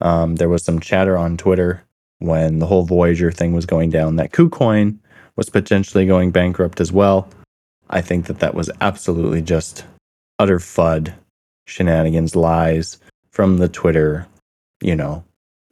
um, 0.00 0.36
there 0.36 0.48
was 0.48 0.64
some 0.64 0.80
chatter 0.80 1.18
on 1.18 1.36
Twitter 1.36 1.82
when 2.18 2.60
the 2.60 2.66
whole 2.66 2.84
Voyager 2.84 3.32
thing 3.32 3.52
was 3.52 3.66
going 3.66 3.90
down 3.90 4.16
that 4.16 4.32
KuCoin 4.32 4.98
was 5.36 5.50
potentially 5.50 6.06
going 6.06 6.30
bankrupt 6.30 6.80
as 6.80 6.92
well. 6.92 7.28
I 7.90 8.00
think 8.00 8.26
that 8.26 8.38
that 8.38 8.54
was 8.54 8.70
absolutely 8.80 9.42
just 9.42 9.84
utter 10.38 10.58
FUD, 10.58 11.12
shenanigans, 11.66 12.36
lies 12.36 12.98
from 13.30 13.58
the 13.58 13.68
Twitter. 13.68 14.26
You 14.80 14.94
know, 14.94 15.24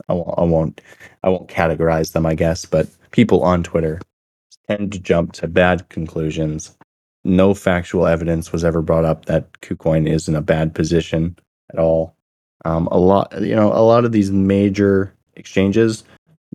I 0.08 0.14
won't, 0.14 0.38
I 0.38 0.42
won't, 0.42 0.80
I 1.22 1.28
won't 1.28 1.48
categorize 1.48 2.12
them, 2.12 2.26
I 2.26 2.34
guess, 2.34 2.64
but 2.64 2.88
people 3.10 3.42
on 3.42 3.62
Twitter 3.62 4.00
tend 4.68 4.92
to 4.92 4.98
jump 4.98 5.32
to 5.34 5.48
bad 5.48 5.88
conclusions 5.88 6.76
no 7.24 7.54
factual 7.54 8.06
evidence 8.06 8.52
was 8.52 8.64
ever 8.64 8.82
brought 8.82 9.04
up 9.04 9.26
that 9.26 9.52
KuCoin 9.60 10.08
is 10.08 10.28
in 10.28 10.34
a 10.34 10.42
bad 10.42 10.74
position 10.74 11.36
at 11.72 11.78
all. 11.78 12.16
Um, 12.64 12.88
a 12.90 12.98
lot, 12.98 13.40
you 13.40 13.54
know, 13.54 13.72
a 13.72 13.82
lot 13.82 14.04
of 14.04 14.12
these 14.12 14.30
major 14.30 15.14
exchanges, 15.34 16.04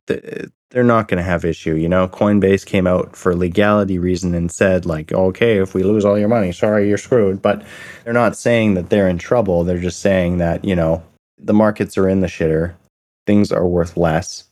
they're 0.06 0.84
not 0.84 1.08
going 1.08 1.18
to 1.18 1.24
have 1.24 1.46
issue. 1.46 1.76
You 1.76 1.90
know, 1.90 2.08
Coinbase 2.08 2.66
came 2.66 2.88
out 2.88 3.16
for 3.16 3.36
legality 3.36 4.00
reason 4.00 4.36
and 4.36 4.52
said 4.52 4.86
like, 4.86 5.12
okay, 5.12 5.58
if 5.58 5.74
we 5.74 5.84
lose 5.84 6.06
all 6.06 6.18
your 6.18 6.28
money, 6.28 6.52
sorry, 6.52 6.88
you're 6.88 6.98
screwed. 6.98 7.42
But 7.42 7.66
they're 8.04 8.14
not 8.14 8.38
saying 8.38 8.76
that 8.76 8.90
they're 8.90 9.10
in 9.10 9.18
trouble. 9.18 9.64
They're 9.64 9.80
just 9.80 10.00
saying 10.00 10.38
that 10.38 10.64
you 10.64 10.76
know 10.76 11.04
the 11.38 11.54
markets 11.54 11.98
are 11.98 12.08
in 12.08 12.22
the 12.22 12.28
shitter, 12.28 12.74
things 13.28 13.52
are 13.52 13.68
worth 13.68 13.96
less. 13.96 14.46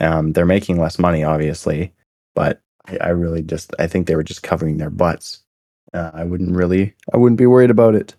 Um, 0.00 0.32
they're 0.32 0.44
making 0.44 0.80
less 0.80 0.98
money, 0.98 1.22
obviously, 1.22 1.92
but 2.34 2.60
I, 2.86 2.96
I 2.96 3.08
really 3.10 3.42
just 3.42 3.72
I 3.78 3.86
think 3.86 4.08
they 4.08 4.16
were 4.16 4.24
just 4.24 4.42
covering 4.42 4.78
their 4.78 4.90
butts 4.90 5.44
uh, 5.94 6.10
I 6.12 6.24
wouldn't 6.24 6.54
really, 6.54 6.92
I 7.12 7.16
wouldn't 7.16 7.38
be 7.38 7.46
worried 7.46 7.70
about 7.70 7.94
it. 7.94 8.14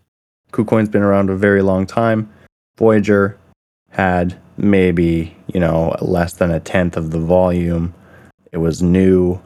KuCoin's 0.53 0.89
been 0.89 1.03
around 1.03 1.29
a 1.29 1.35
very 1.35 1.61
long 1.61 1.85
time. 1.85 2.31
Voyager 2.77 3.37
had 3.89 4.39
maybe, 4.57 5.35
you 5.53 5.59
know, 5.59 5.95
less 6.01 6.33
than 6.33 6.51
a 6.51 6.59
tenth 6.59 6.95
of 6.95 7.11
the 7.11 7.19
volume. 7.19 7.93
It 8.53 8.57
was 8.57 8.81
new. 8.81 9.41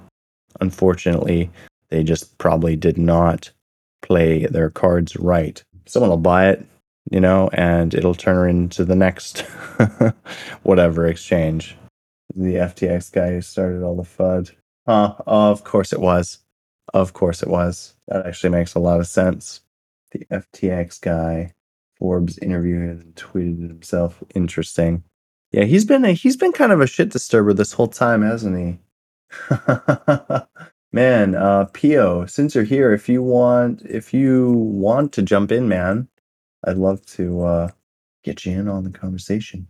Unfortunately, 0.62 1.50
they 1.90 2.04
just 2.04 2.38
probably 2.38 2.76
did 2.76 2.98
not 2.98 3.52
play 4.02 4.46
their 4.46 4.70
cards 4.70 5.16
right. 5.18 5.64
Someone 5.88 6.12
will 6.12 6.18
buy 6.18 6.50
it, 6.50 6.64
you 7.10 7.20
know, 7.20 7.50
and 7.54 7.94
it'll 7.94 8.16
turn 8.16 8.36
her 8.36 8.48
into 8.48 8.86
the 8.86 8.96
next 8.96 9.40
whatever 10.64 11.08
exchange. 11.08 11.76
The 12.36 12.56
FTX 12.56 13.12
guy 13.12 13.32
who 13.32 13.42
started 13.42 13.84
all 13.84 13.96
the 13.96 14.04
FUD. 14.04 14.52
Huh, 14.88 15.16
of 15.26 15.64
course 15.64 15.92
it 15.92 16.00
was. 16.00 16.40
Of 16.94 17.14
course 17.14 17.42
it 17.42 17.50
was. 17.50 17.96
That 18.08 18.26
actually 18.26 18.52
makes 18.52 18.76
a 18.76 18.80
lot 18.80 19.00
of 19.00 19.08
sense. 19.08 19.62
The 20.12 20.26
FTX 20.32 21.02
guy, 21.02 21.54
Forbes 21.98 22.38
interviewed 22.40 23.02
and 23.02 23.16
tweeted 23.16 23.68
himself. 23.68 24.24
Interesting. 24.36 25.04
Yeah, 25.52 25.66
he's 25.66 25.86
been 25.86 26.06
a, 26.06 26.14
he's 26.14 26.38
been 26.38 26.52
kind 26.52 26.72
of 26.72 26.82
a 26.82 26.88
shit 26.88 27.10
disturber 27.10 27.54
this 27.54 27.74
whole 27.74 27.88
time, 27.88 28.22
hasn't 28.22 28.58
he? 28.58 28.80
man, 30.92 31.36
uh, 31.36 31.66
Pio, 31.66 32.26
since 32.26 32.56
you're 32.56 32.64
here, 32.64 32.92
if 32.94 33.10
you 33.10 33.22
want 33.22 33.82
if 33.84 34.14
you 34.14 34.52
want 34.52 35.12
to 35.14 35.22
jump 35.22 35.52
in, 35.52 35.68
man, 35.68 36.08
I'd 36.66 36.78
love 36.78 37.06
to 37.08 37.42
uh, 37.44 37.70
get 38.24 38.46
you 38.46 38.54
in 38.54 38.68
on 38.68 38.84
the 38.84 38.92
conversation 38.92 39.68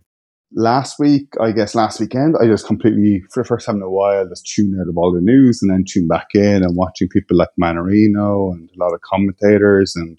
last 0.52 0.98
week, 0.98 1.34
I 1.40 1.52
guess 1.52 1.74
last 1.74 2.00
weekend, 2.00 2.36
I 2.40 2.46
just 2.46 2.66
completely, 2.66 3.22
for 3.32 3.42
the 3.42 3.46
first 3.46 3.66
time 3.66 3.76
in 3.76 3.82
a 3.82 3.90
while, 3.90 4.28
just 4.28 4.46
tuned 4.46 4.80
out 4.80 4.88
of 4.88 4.96
all 4.96 5.12
the 5.12 5.20
news 5.20 5.62
and 5.62 5.70
then 5.70 5.84
tuned 5.86 6.08
back 6.08 6.28
in 6.34 6.62
and 6.62 6.76
watching 6.76 7.08
people 7.08 7.36
like 7.36 7.50
Mannarino 7.60 8.52
and 8.52 8.70
a 8.70 8.78
lot 8.78 8.94
of 8.94 9.00
commentators 9.02 9.94
and 9.96 10.18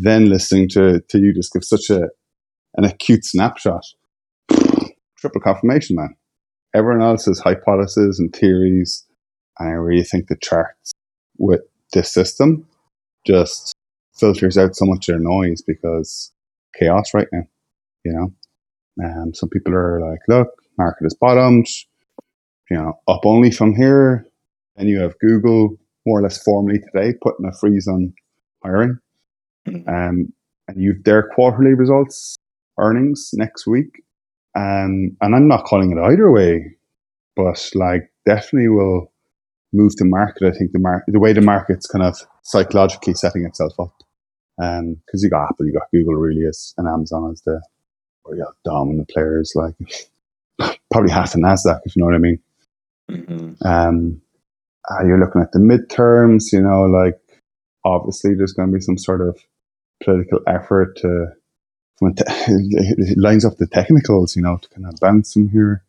then 0.00 0.28
listening 0.28 0.68
to, 0.70 1.00
to 1.08 1.18
you 1.18 1.32
just 1.32 1.52
give 1.52 1.64
such 1.64 1.90
a 1.90 2.08
an 2.76 2.84
acute 2.84 3.24
snapshot. 3.24 3.84
Triple 5.18 5.40
confirmation, 5.40 5.96
man. 5.96 6.14
Everyone 6.74 7.02
else's 7.02 7.40
hypotheses 7.40 8.18
and 8.18 8.34
theories, 8.34 9.06
and 9.58 9.70
I 9.70 9.72
really 9.72 10.04
think 10.04 10.28
the 10.28 10.36
charts 10.36 10.92
with 11.38 11.62
this 11.94 12.12
system 12.12 12.68
just 13.26 13.74
filters 14.18 14.58
out 14.58 14.74
so 14.74 14.84
much 14.84 15.08
of 15.08 15.18
the 15.18 15.22
noise 15.22 15.62
because 15.62 16.32
chaos 16.78 17.12
right 17.14 17.28
now, 17.32 17.42
you 18.04 18.12
know? 18.12 18.32
Um, 19.04 19.34
some 19.34 19.48
people 19.50 19.74
are 19.74 20.00
like, 20.00 20.20
look, 20.28 20.48
market 20.78 21.04
has 21.04 21.14
bottomed, 21.14 21.66
you 22.70 22.76
know, 22.76 22.98
up 23.08 23.20
only 23.24 23.50
from 23.50 23.74
here. 23.74 24.26
And 24.76 24.88
you 24.88 25.00
have 25.00 25.18
Google 25.18 25.76
more 26.06 26.20
or 26.20 26.22
less 26.22 26.42
formally 26.42 26.78
today 26.78 27.14
putting 27.20 27.46
a 27.46 27.52
freeze 27.52 27.88
on 27.88 28.14
hiring. 28.62 28.98
Hmm. 29.66 29.88
Um, 29.88 30.32
and 30.68 30.82
you've 30.82 31.04
their 31.04 31.28
quarterly 31.34 31.74
results, 31.74 32.36
earnings 32.78 33.30
next 33.34 33.66
week. 33.66 34.02
Um, 34.56 35.16
and 35.20 35.34
I'm 35.34 35.48
not 35.48 35.64
calling 35.64 35.92
it 35.92 35.98
either 36.00 36.30
way, 36.30 36.76
but 37.34 37.70
like 37.74 38.10
definitely 38.24 38.68
will 38.68 39.12
move 39.72 39.94
the 39.96 40.04
market. 40.04 40.46
I 40.46 40.56
think 40.56 40.72
the 40.72 40.78
market, 40.78 41.12
the 41.12 41.20
way 41.20 41.32
the 41.32 41.42
market's 41.42 41.86
kind 41.86 42.04
of 42.04 42.16
psychologically 42.42 43.14
setting 43.14 43.44
itself 43.44 43.72
up. 43.78 43.92
Um, 44.58 44.96
cause 45.10 45.22
you 45.22 45.30
got 45.30 45.50
Apple, 45.50 45.66
you 45.66 45.72
got 45.72 45.90
Google 45.92 46.14
really 46.14 46.42
is, 46.42 46.74
and 46.78 46.88
Amazon 46.88 47.30
as 47.32 47.42
the, 47.42 47.60
or 48.24 48.36
yeah, 48.36 48.44
dominant 48.64 49.08
players 49.08 49.52
like 49.54 49.74
probably 50.90 51.12
half 51.12 51.32
the 51.32 51.38
Nasdaq, 51.38 51.80
if 51.84 51.94
you 51.94 52.00
know 52.00 52.06
what 52.06 52.14
I 52.14 52.18
mean. 52.18 52.38
Mm-hmm. 53.10 53.66
Um, 53.66 54.22
uh, 54.88 55.04
you're 55.04 55.18
looking 55.18 55.42
at 55.42 55.52
the 55.52 55.58
midterms, 55.58 56.52
you 56.52 56.62
know, 56.62 56.84
like 56.84 57.20
obviously 57.84 58.34
there's 58.34 58.52
going 58.52 58.70
to 58.70 58.74
be 58.74 58.80
some 58.80 58.98
sort 58.98 59.20
of 59.20 59.38
political 60.02 60.40
effort 60.46 60.96
to 60.98 61.28
it 62.02 63.16
lines 63.16 63.44
up 63.44 63.56
the 63.56 63.66
technicals, 63.66 64.36
you 64.36 64.42
know, 64.42 64.58
to 64.58 64.68
kind 64.68 64.86
of 64.86 65.00
bounce 65.00 65.34
them 65.34 65.48
here. 65.48 65.82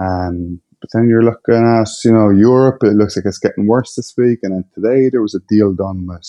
Um, 0.00 0.60
but 0.80 0.90
then 0.92 1.08
you're 1.08 1.22
looking 1.22 1.54
at, 1.54 1.88
you 2.04 2.12
know, 2.12 2.30
Europe. 2.30 2.82
It 2.82 2.94
looks 2.94 3.16
like 3.16 3.26
it's 3.26 3.38
getting 3.38 3.66
worse 3.66 3.94
this 3.94 4.14
week. 4.16 4.40
And 4.42 4.52
then 4.52 4.64
today 4.74 5.08
there 5.08 5.22
was 5.22 5.34
a 5.34 5.40
deal 5.48 5.72
done 5.72 6.06
with 6.06 6.28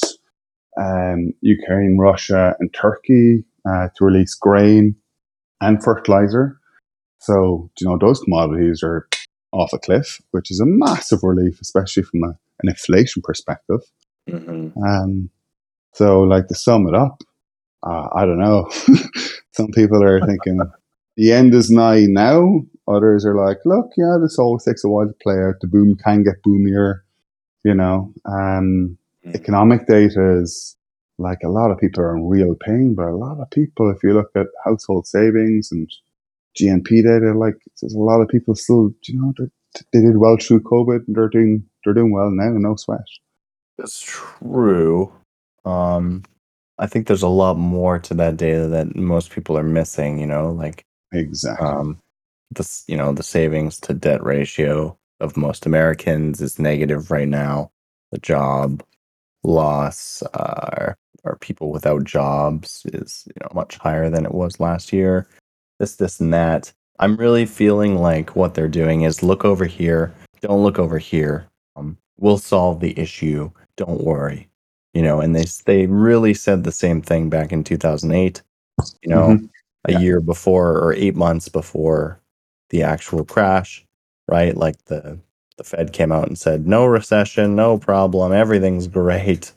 um, 0.77 1.33
Ukraine, 1.41 1.97
Russia, 1.97 2.55
and 2.59 2.73
Turkey 2.73 3.43
uh, 3.67 3.89
to 3.95 4.05
release 4.05 4.35
grain 4.35 4.95
and 5.61 5.83
fertilizer. 5.83 6.59
So, 7.19 7.69
you 7.79 7.87
know, 7.87 7.97
those 7.97 8.19
commodities 8.19 8.83
are 8.83 9.07
off 9.51 9.73
a 9.73 9.79
cliff, 9.79 10.21
which 10.31 10.51
is 10.51 10.59
a 10.59 10.65
massive 10.65 11.23
relief, 11.23 11.59
especially 11.61 12.03
from 12.03 12.23
a, 12.23 12.37
an 12.61 12.69
inflation 12.69 13.21
perspective. 13.23 13.79
Mm-hmm. 14.29 14.81
Um, 14.83 15.29
so, 15.93 16.21
like 16.21 16.47
to 16.47 16.55
sum 16.55 16.87
it 16.87 16.93
up, 16.93 17.23
uh, 17.83 18.09
I 18.15 18.25
don't 18.25 18.39
know. 18.39 18.69
Some 19.53 19.69
people 19.69 20.03
are 20.03 20.19
thinking 20.25 20.59
the 21.15 21.31
end 21.31 21.53
is 21.55 21.71
nigh 21.71 22.05
now. 22.07 22.61
Others 22.87 23.25
are 23.25 23.35
like, 23.35 23.57
look, 23.65 23.91
yeah, 23.97 24.17
this 24.21 24.37
always 24.37 24.63
takes 24.63 24.83
a 24.83 24.89
while 24.89 25.07
to 25.07 25.13
play 25.21 25.35
out. 25.35 25.55
The 25.59 25.67
boom 25.67 25.97
can 25.97 26.23
get 26.23 26.43
boomier. 26.43 27.03
You 27.63 27.73
know, 27.73 28.13
um, 28.25 28.97
Mm. 29.27 29.35
economic 29.35 29.87
data 29.87 30.39
is 30.41 30.75
like 31.17 31.39
a 31.43 31.49
lot 31.49 31.71
of 31.71 31.79
people 31.79 32.03
are 32.03 32.15
in 32.15 32.27
real 32.27 32.55
pain, 32.55 32.93
but 32.95 33.07
a 33.07 33.15
lot 33.15 33.39
of 33.39 33.49
people, 33.51 33.89
if 33.91 34.03
you 34.03 34.13
look 34.13 34.31
at 34.35 34.47
household 34.65 35.07
savings 35.07 35.71
and 35.71 35.89
GNP 36.59 37.03
data, 37.03 37.33
like 37.37 37.55
there's 37.81 37.93
a 37.93 37.99
lot 37.99 38.21
of 38.21 38.27
people 38.29 38.55
still, 38.55 38.91
you 39.07 39.19
know, 39.21 39.33
they 39.93 40.01
did 40.01 40.17
well 40.17 40.37
through 40.37 40.61
COVID 40.61 41.07
and 41.07 41.15
they're 41.15 41.29
doing 41.29 41.63
they're 41.83 41.93
doing 41.93 42.11
well 42.11 42.29
now, 42.31 42.49
no 42.51 42.75
sweat. 42.75 43.01
That's 43.77 44.01
true. 44.01 45.11
Um, 45.65 46.23
I 46.79 46.87
think 46.87 47.07
there's 47.07 47.23
a 47.23 47.27
lot 47.27 47.57
more 47.57 47.99
to 47.99 48.13
that 48.15 48.37
data 48.37 48.67
that 48.67 48.95
most 48.95 49.31
people 49.31 49.57
are 49.57 49.63
missing. 49.63 50.19
You 50.19 50.27
know, 50.27 50.51
like 50.51 50.85
Exactly. 51.13 51.67
um, 51.67 51.99
this, 52.51 52.83
you 52.87 52.97
know, 52.97 53.13
the 53.13 53.23
savings 53.23 53.79
to 53.81 53.93
debt 53.93 54.23
ratio 54.23 54.97
of 55.19 55.37
most 55.37 55.65
Americans 55.65 56.41
is 56.41 56.59
negative 56.59 57.11
right 57.11 57.27
now. 57.27 57.71
The 58.11 58.19
job 58.19 58.83
loss, 59.47 60.21
uh, 60.33 60.93
or 61.23 61.37
people 61.37 61.71
without 61.71 62.03
jobs 62.03 62.85
is 62.93 63.23
you 63.27 63.33
know 63.41 63.49
much 63.53 63.77
higher 63.77 64.09
than 64.09 64.25
it 64.25 64.33
was 64.33 64.59
last 64.59 64.93
year. 64.93 65.27
This, 65.79 65.95
this, 65.95 66.19
and 66.19 66.33
that. 66.33 66.71
I'm 66.99 67.15
really 67.17 67.45
feeling 67.45 67.95
like 67.97 68.35
what 68.35 68.53
they're 68.55 68.67
doing 68.67 69.01
is 69.03 69.21
look 69.23 69.45
over 69.45 69.65
here. 69.65 70.13
Don't 70.41 70.63
look 70.63 70.79
over 70.79 70.97
here. 70.97 71.47
Um, 71.75 71.97
we'll 72.17 72.39
solve 72.39 72.79
the 72.79 72.97
issue. 72.99 73.51
Don't 73.77 74.03
worry. 74.03 74.47
You 74.93 75.03
know, 75.03 75.21
and 75.21 75.35
they 75.35 75.45
they 75.65 75.85
really 75.87 76.33
said 76.33 76.63
the 76.63 76.71
same 76.71 77.01
thing 77.01 77.29
back 77.29 77.51
in 77.51 77.63
2008. 77.63 78.41
You 79.03 79.09
know, 79.09 79.27
Mhm. 79.27 79.49
a 79.85 79.91
Yeah. 79.93 79.99
year 79.99 80.21
before 80.21 80.77
or 80.79 80.93
eight 80.93 81.15
months 81.15 81.49
before 81.49 82.19
the 82.69 82.83
actual 82.83 83.23
crash, 83.23 83.85
right? 84.27 84.57
Like 84.57 84.83
the 84.85 85.19
the 85.57 85.63
Fed 85.63 85.91
came 85.93 86.11
out 86.11 86.27
and 86.27 86.37
said, 86.37 86.67
no 86.67 86.85
recession, 86.85 87.55
no 87.55 87.77
problem, 87.77 88.31
everything's 88.31 88.87
great, 88.87 89.51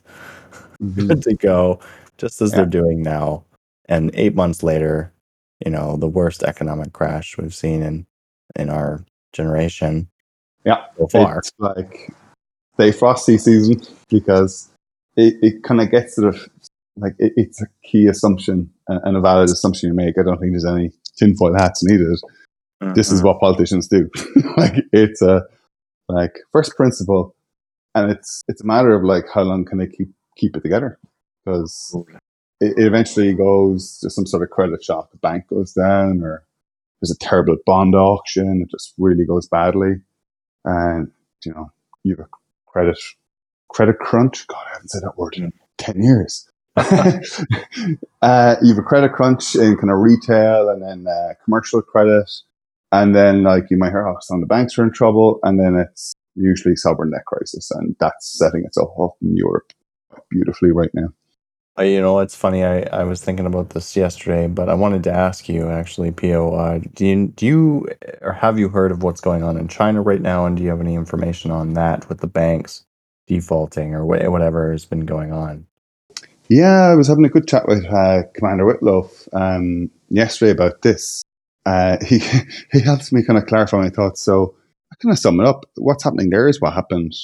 Mhm. 0.83 1.09
good 1.09 1.23
to 1.23 1.35
go, 1.35 1.78
just 2.19 2.40
as 2.40 2.50
Yeah. 2.50 2.59
they're 2.59 2.66
doing 2.66 3.02
now. 3.02 3.45
And 3.88 4.11
eight 4.14 4.35
months 4.35 4.62
later, 4.62 5.12
you 5.64 5.71
know, 5.71 5.97
the 5.97 6.09
worst 6.09 6.42
economic 6.42 6.92
crash 6.92 7.37
we've 7.38 7.54
seen 7.54 7.83
in 7.83 8.07
in 8.57 8.69
our 8.71 9.04
generation 9.33 10.09
Yeah. 10.64 10.83
so 10.99 11.07
far. 11.09 11.38
It's 11.38 11.52
like 11.59 12.12
they 12.78 12.90
frosty 12.92 13.37
season 13.38 13.80
because 14.09 14.69
it, 15.16 15.35
it 15.42 15.62
kind 15.62 15.80
of 15.80 15.90
gets 15.90 16.14
to 16.16 16.23
the 16.23 16.49
like 16.97 17.14
it, 17.19 17.33
it's 17.37 17.61
a 17.62 17.66
key 17.85 18.07
assumption 18.07 18.71
and 18.88 19.16
a 19.16 19.21
valid 19.21 19.50
assumption 19.50 19.88
you 19.88 19.95
make. 19.95 20.19
I 20.19 20.23
don't 20.23 20.38
think 20.40 20.52
there's 20.52 20.64
any 20.64 20.90
tinfoil 21.16 21.54
hats 21.54 21.85
needed. 21.85 22.19
This 22.95 23.12
is 23.12 23.21
Mhm. 23.21 23.25
what 23.26 23.40
politicians 23.40 23.87
do. 23.87 24.09
like 24.57 24.85
it's 24.92 25.21
a 25.23 25.45
like 26.12 26.38
first 26.52 26.76
principle, 26.76 27.35
and 27.95 28.11
it's 28.11 28.43
it's 28.49 28.62
a 28.62 28.67
matter 28.67 28.95
of 28.95 29.05
like 29.05 29.25
how 29.33 29.43
long 29.43 29.64
can 29.64 29.79
they 29.79 29.87
keep 29.87 30.09
keep 30.37 30.57
it 30.57 30.62
together 30.62 30.99
because 31.45 31.97
it, 32.61 32.79
it 32.79 32.87
eventually 32.87 33.35
goes 33.35 33.99
to 33.99 34.11
some 34.11 34.26
sort 34.26 34.43
of 34.43 34.50
credit 34.50 34.83
shock. 34.83 35.11
The 35.11 35.19
bank 35.19 35.49
goes 35.49 35.73
down, 35.73 36.23
or 36.23 36.45
there's 37.00 37.11
a 37.11 37.19
terrible 37.19 37.57
bond 37.67 37.95
auction. 37.95 38.62
It 38.62 38.71
just 38.71 38.95
really 38.99 39.25
goes 39.25 39.49
badly, 39.49 39.97
and 40.64 41.11
you 41.45 41.52
know 41.52 41.71
you 42.02 42.17
have 42.17 42.26
a 42.26 42.29
credit 42.67 42.99
credit 43.69 43.99
crunch. 43.99 44.47
God, 44.47 44.64
I 44.69 44.75
haven't 44.75 44.88
said 44.88 45.02
that 45.02 45.19
word 45.19 45.37
in 45.37 45.52
ten 45.79 46.02
years. 46.02 46.47
uh, 46.76 48.57
you 48.62 48.75
have 48.75 48.79
a 48.79 48.87
credit 48.87 49.12
crunch 49.12 49.55
in 49.57 49.76
kind 49.76 49.90
of 49.90 49.99
retail, 49.99 50.69
and 50.69 50.83
then 50.83 51.07
uh, 51.07 51.35
commercial 51.45 51.83
credit, 51.83 52.31
and 52.92 53.14
then 53.14 53.42
like 53.42 53.64
you 53.70 53.79
might 53.79 53.90
hear, 53.90 54.07
oh, 54.09 54.16
some 54.20 54.38
of 54.38 54.40
the 54.42 54.53
banks 54.53 54.79
are 54.79 54.85
in 54.85 54.92
trouble, 54.92 55.38
and 55.42 55.59
then 55.59 55.76
it's 55.76 56.12
usually 56.35 56.76
sovereign 56.76 57.11
debt 57.11 57.24
crisis, 57.26 57.70
and 57.72 57.96
that's 58.00 58.38
setting 58.38 58.64
itself 58.64 58.90
up 59.00 59.16
in 59.22 59.37
Europe 59.37 59.72
beautifully 60.31 60.70
right 60.70 60.90
now. 60.94 61.09
Uh, 61.79 61.85
you 61.85 62.00
know, 62.00 62.18
it's 62.18 62.35
funny. 62.35 62.64
I, 62.64 62.81
I 62.92 63.05
was 63.05 63.22
thinking 63.22 63.46
about 63.46 63.70
this 63.70 63.96
yesterday, 63.96 64.48
but 64.48 64.68
I 64.68 64.74
wanted 64.74 65.05
to 65.05 65.12
ask 65.12 65.48
you 65.48 65.70
actually, 65.70 66.11
Pio. 66.11 66.55
Uh, 66.55 66.81
do 66.94 67.07
you 67.07 67.29
do 67.29 67.46
you 67.46 67.88
or 68.20 68.33
have 68.33 68.59
you 68.59 68.68
heard 68.68 68.92
of 68.92 69.03
what's 69.03 69.20
going 69.20 69.42
on 69.42 69.57
in 69.57 69.68
China 69.68 70.03
right 70.03 70.20
now? 70.20 70.46
And 70.46 70.57
do 70.57 70.62
you 70.62 70.68
have 70.68 70.81
any 70.81 70.94
information 70.94 71.50
on 71.50 71.74
that 71.74 72.09
with 72.09 72.20
the 72.20 72.26
banks 72.26 72.85
defaulting 73.29 73.94
or 73.94 74.05
wha- 74.05 74.31
whatever 74.31 74.72
has 74.72 74.85
been 74.85 75.07
going 75.07 75.33
on? 75.33 75.66
Yeah, 76.48 76.88
I 76.90 76.96
was 76.96 77.07
having 77.07 77.24
a 77.24 77.29
good 77.29 77.46
chat 77.46 77.68
with 77.68 77.87
uh, 77.87 78.24
Commander 78.35 78.66
Whitlow 78.66 79.09
um, 79.33 79.88
yesterday 80.09 80.50
about 80.50 80.83
this. 80.83 81.22
Uh, 81.66 81.99
he 82.05 82.18
he 82.73 82.81
helps 82.81 83.12
me 83.12 83.25
kind 83.25 83.38
of 83.38 83.46
clarify 83.46 83.79
my 83.79 83.90
thoughts. 83.90 84.23
So 84.23 84.55
I 84.92 84.96
kind 85.03 85.12
of 85.12 85.18
sum 85.18 85.40
it 85.40 85.46
up. 85.46 85.64
What's 85.77 86.05
happening 86.05 86.31
there 86.31 86.49
is 86.49 86.61
what 86.61 86.75
happened 86.75 87.14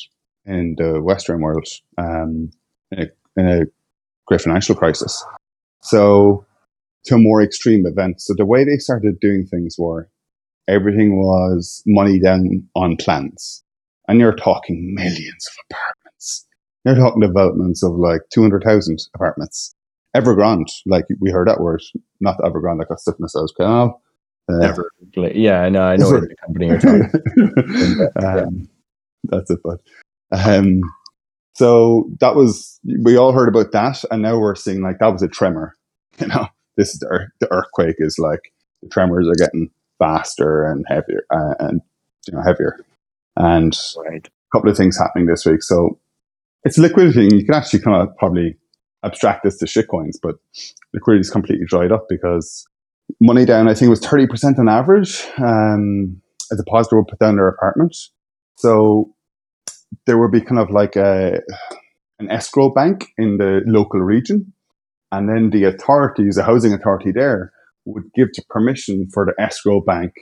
in 0.44 0.77
the 0.79 1.03
Western 1.03 1.40
world 1.40 1.66
um, 1.99 2.51
in, 2.92 3.01
a, 3.01 3.40
in 3.40 3.49
a 3.49 3.61
great 4.27 4.40
financial 4.40 4.77
crisis. 4.77 5.25
So 5.83 6.46
to 7.07 7.18
more 7.18 7.42
extreme 7.42 7.87
event. 7.87 8.20
So 8.20 8.35
the 8.37 8.44
way 8.44 8.64
they 8.64 8.77
started 8.77 9.20
doing 9.20 9.46
things 9.46 9.77
were 9.79 10.11
everything 10.68 11.16
was 11.16 11.83
money 11.87 12.18
down 12.18 12.68
on 12.75 12.96
plans, 12.96 13.64
and 14.09 14.20
you're 14.20 14.35
talking 14.35 14.94
millions 14.94 15.49
of 15.49 15.55
apartments. 15.70 16.46
You're 16.85 16.96
talking 16.96 17.20
developments 17.20 17.83
of 17.83 17.92
like 17.92 18.22
200,000 18.33 18.99
apartments. 19.14 19.75
Evergrande, 20.16 20.70
like 20.87 21.05
we 21.20 21.31
heard 21.31 21.49
that 21.49 21.61
word, 21.61 21.83
not 22.20 22.38
Evergrande, 22.38 22.79
like 22.79 22.90
a 22.90 22.99
stiffness 22.99 23.37
I 23.37 23.40
was 23.40 23.53
canal. 23.57 23.85
Uh, 23.85 24.06
Never. 24.48 24.90
Yeah, 25.16 25.61
I 25.62 25.68
know. 25.68 25.82
I 25.82 25.96
know 25.96 26.11
the 26.20 26.35
company 26.44 26.66
you're 26.68 26.78
talking. 26.78 27.11
Yeah. 28.20 28.42
um, 28.44 28.68
that's 29.24 29.50
it, 29.50 29.61
bud. 29.62 29.78
Um, 30.32 30.80
so 31.54 32.11
that 32.20 32.35
was 32.37 32.78
we 33.04 33.16
all 33.16 33.32
heard 33.32 33.48
about 33.48 33.72
that, 33.72 34.04
and 34.11 34.22
now 34.22 34.38
we're 34.38 34.54
seeing 34.54 34.82
like 34.82 34.98
that 35.00 35.12
was 35.12 35.22
a 35.22 35.28
tremor. 35.28 35.74
You 36.18 36.28
know, 36.28 36.48
this 36.78 36.94
is 36.94 37.00
the, 37.00 37.28
the 37.40 37.52
earthquake 37.52 37.96
is 37.98 38.18
like 38.18 38.40
the 38.82 38.88
tremors 38.88 39.28
are 39.28 39.35
getting 39.35 39.70
faster 39.98 40.64
and 40.64 40.82
heavier 40.88 41.24
uh, 41.30 41.54
and 41.59 41.82
you 42.26 42.35
know 42.35 42.42
heavier, 42.42 42.78
and 43.37 43.76
Right. 43.98 44.26
a 44.26 44.30
couple 44.56 44.70
of 44.70 44.76
things 44.78 44.96
happening 44.96 45.26
this 45.26 45.44
week. 45.44 45.62
So 45.62 45.98
it's 46.64 46.78
liquidity. 46.78 47.24
And 47.24 47.32
you 47.32 47.44
can 47.44 47.54
actually 47.54 47.80
kind 47.80 48.00
of 48.00 48.16
probably 48.16 48.56
abstract 49.04 49.44
this 49.44 49.59
to 49.59 49.66
shitcoins, 49.66 50.16
but 50.22 50.37
liquidity 50.94 51.20
is 51.20 51.30
completely 51.30 51.66
dried 51.66 51.92
up 51.92 52.06
because 52.09 52.66
money 53.21 53.45
down, 53.45 53.69
I 53.69 53.75
think 53.75 53.87
it 53.87 53.90
was 53.90 54.01
30% 54.01 54.59
on 54.59 54.69
average. 54.69 55.25
Um, 55.38 56.21
a 56.53 56.57
depositor 56.57 56.97
would 56.97 57.09
put 57.09 57.19
down 57.19 57.37
their 57.37 57.49
apartment. 57.49 57.97
So 58.57 59.14
there 60.07 60.19
would 60.19 60.33
be 60.33 60.40
kind 60.40 60.61
of 60.61 60.71
like 60.71 60.97
a, 60.97 61.40
an 62.19 62.31
escrow 62.31 62.71
bank 62.71 63.07
in 63.19 63.38
the 63.38 63.62
local 63.66 64.01
region. 64.01 64.53
And 65.12 65.29
then 65.29 65.51
the 65.51 65.64
authorities, 65.64 66.37
the 66.37 66.45
housing 66.45 66.73
authority 66.73 67.12
there, 67.12 67.53
would 67.85 68.12
give 68.14 68.29
the 68.35 68.42
permission 68.51 69.09
for 69.12 69.25
the 69.25 69.40
escrow 69.42 69.81
bank 69.81 70.12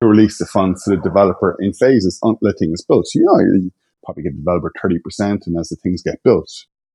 to 0.00 0.08
release 0.08 0.38
the 0.38 0.46
funds 0.46 0.84
to 0.84 0.90
the 0.90 1.02
developer 1.02 1.56
in 1.60 1.72
phases 1.72 2.18
until 2.22 2.38
the 2.42 2.52
thing 2.58 2.70
is 2.72 2.84
built. 2.86 3.06
So, 3.06 3.18
you 3.18 3.24
know, 3.24 3.40
you 3.40 3.70
probably 4.04 4.24
give 4.24 4.34
the 4.34 4.40
developer 4.40 4.72
30%, 4.84 5.46
and 5.46 5.58
as 5.58 5.70
the 5.70 5.76
things 5.76 6.02
get 6.02 6.22
built, 6.22 6.50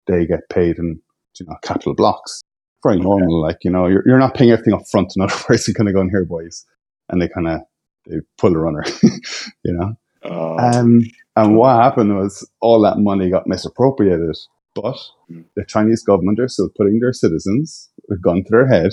they 0.08 0.26
get 0.26 0.42
paid 0.50 0.78
in 0.78 1.02
you 1.40 1.46
know, 1.48 1.56
capital 1.64 1.96
blocks. 1.96 2.42
Very 2.84 2.98
Okay. 2.98 3.04
normal. 3.04 3.42
Like, 3.42 3.58
you 3.64 3.72
know, 3.72 3.88
you're, 3.88 4.04
you're 4.06 4.20
not 4.20 4.36
paying 4.36 4.52
everything 4.52 4.74
up 4.74 4.88
front 4.90 5.12
to 5.12 5.20
another 5.22 5.36
person 5.46 5.74
kind 5.74 5.90
of 5.90 5.96
going, 5.96 6.08
to 6.08 6.12
go 6.14 6.18
in 6.20 6.22
here, 6.22 6.26
boys. 6.26 6.66
And 7.10 7.22
they 7.22 7.28
kind 7.28 7.48
of 7.48 7.62
they 8.08 8.18
pull 8.38 8.52
the 8.52 8.60
runner, 8.60 8.84
you 9.64 9.74
know? 9.74 9.98
Uh, 10.24 10.56
Um, 10.58 11.02
and 11.36 11.56
what 11.58 11.76
happened 11.82 12.16
was 12.18 12.50
all 12.62 12.82
that 12.82 12.98
money 13.00 13.30
got 13.30 13.48
misappropriated. 13.48 14.36
But 14.76 14.98
Mm. 15.32 15.46
the 15.56 15.66
Chinese 15.66 16.04
government 16.04 16.40
are 16.40 16.48
still 16.48 16.70
putting 16.76 17.00
their 17.00 17.14
citizens 17.14 17.90
a 18.12 18.16
gun 18.16 18.44
to 18.44 18.50
their 18.50 18.68
head. 18.68 18.92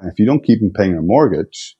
And 0.00 0.10
if 0.12 0.18
you 0.18 0.26
don't 0.26 0.44
keep 0.44 0.60
them 0.60 0.70
paying 0.72 0.92
their 0.92 1.02
mortgage, 1.02 1.76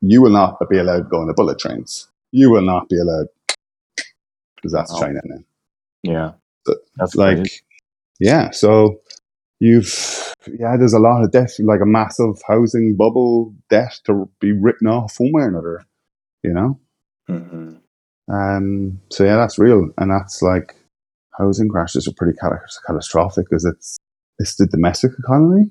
you 0.00 0.22
will 0.22 0.30
not 0.30 0.56
be 0.70 0.78
allowed 0.78 0.98
to 0.98 1.04
go 1.04 1.18
on 1.20 1.26
the 1.28 1.34
bullet 1.34 1.58
trains. 1.58 2.08
You 2.32 2.50
will 2.50 2.62
not 2.62 2.88
be 2.88 2.98
allowed 2.98 3.26
because 4.56 4.72
that's 4.72 4.92
Wow. 4.92 5.00
China 5.00 5.20
now. 5.24 5.38
yeah. 6.02 6.32
That's 6.96 7.14
Like, 7.16 7.36
crazy. 7.36 7.60
yeah. 8.20 8.50
So 8.50 9.00
you've 9.60 10.34
yeah, 10.58 10.76
there's 10.76 10.94
a 10.94 10.98
lot 10.98 11.22
of 11.22 11.32
debt, 11.32 11.50
like 11.60 11.80
a 11.82 11.86
massive 11.86 12.40
housing 12.48 12.96
bubble 12.96 13.54
debt 13.68 14.00
to 14.06 14.28
be 14.40 14.52
written 14.52 14.88
off 14.88 15.16
one 15.18 15.32
way 15.32 15.42
or 15.42 15.48
another. 15.48 15.84
You 16.42 16.52
know. 16.54 16.80
Mhm. 17.28 17.80
Um, 18.32 19.00
so 19.10 19.24
yeah, 19.24 19.36
that's 19.36 19.58
real, 19.58 19.88
and 19.98 20.10
that's 20.10 20.42
like 20.42 20.74
housing 21.38 21.68
crashes 21.68 22.08
are 22.08 22.14
pretty 22.16 22.36
cat- 22.38 22.52
catastrophic 22.86 23.46
because 23.48 23.64
it's 23.64 23.98
it's 24.38 24.56
the 24.56 24.66
domestic 24.66 25.12
economy, 25.18 25.70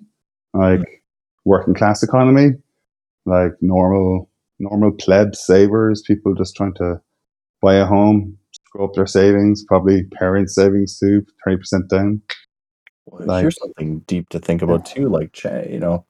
like 0.54 1.04
working 1.46 1.74
class 1.74 2.04
economy, 2.04 2.52
like 3.26 3.54
normal 3.62 4.30
normal 4.60 4.92
pleb 4.92 5.36
savers, 5.36 6.02
people 6.02 6.34
just 6.36 6.56
trying 6.56 6.74
to 6.76 7.02
buy 7.62 7.76
a 7.76 7.86
home, 7.86 8.38
grow 8.72 8.86
up 8.86 8.94
their 8.94 9.08
savings, 9.08 9.64
probably 9.66 10.04
parents' 10.14 10.56
savings 10.56 11.00
too, 11.00 11.26
twenty 11.44 11.58
percent 11.58 11.90
down. 11.90 12.22
Like- 13.28 13.42
here's 13.42 13.60
something 13.60 14.00
deep 14.00 14.30
to 14.30 14.40
think 14.40 14.62
about 14.62 14.86
too. 14.86 15.10
Like, 15.10 15.44
you 15.70 15.80
know, 15.80 16.06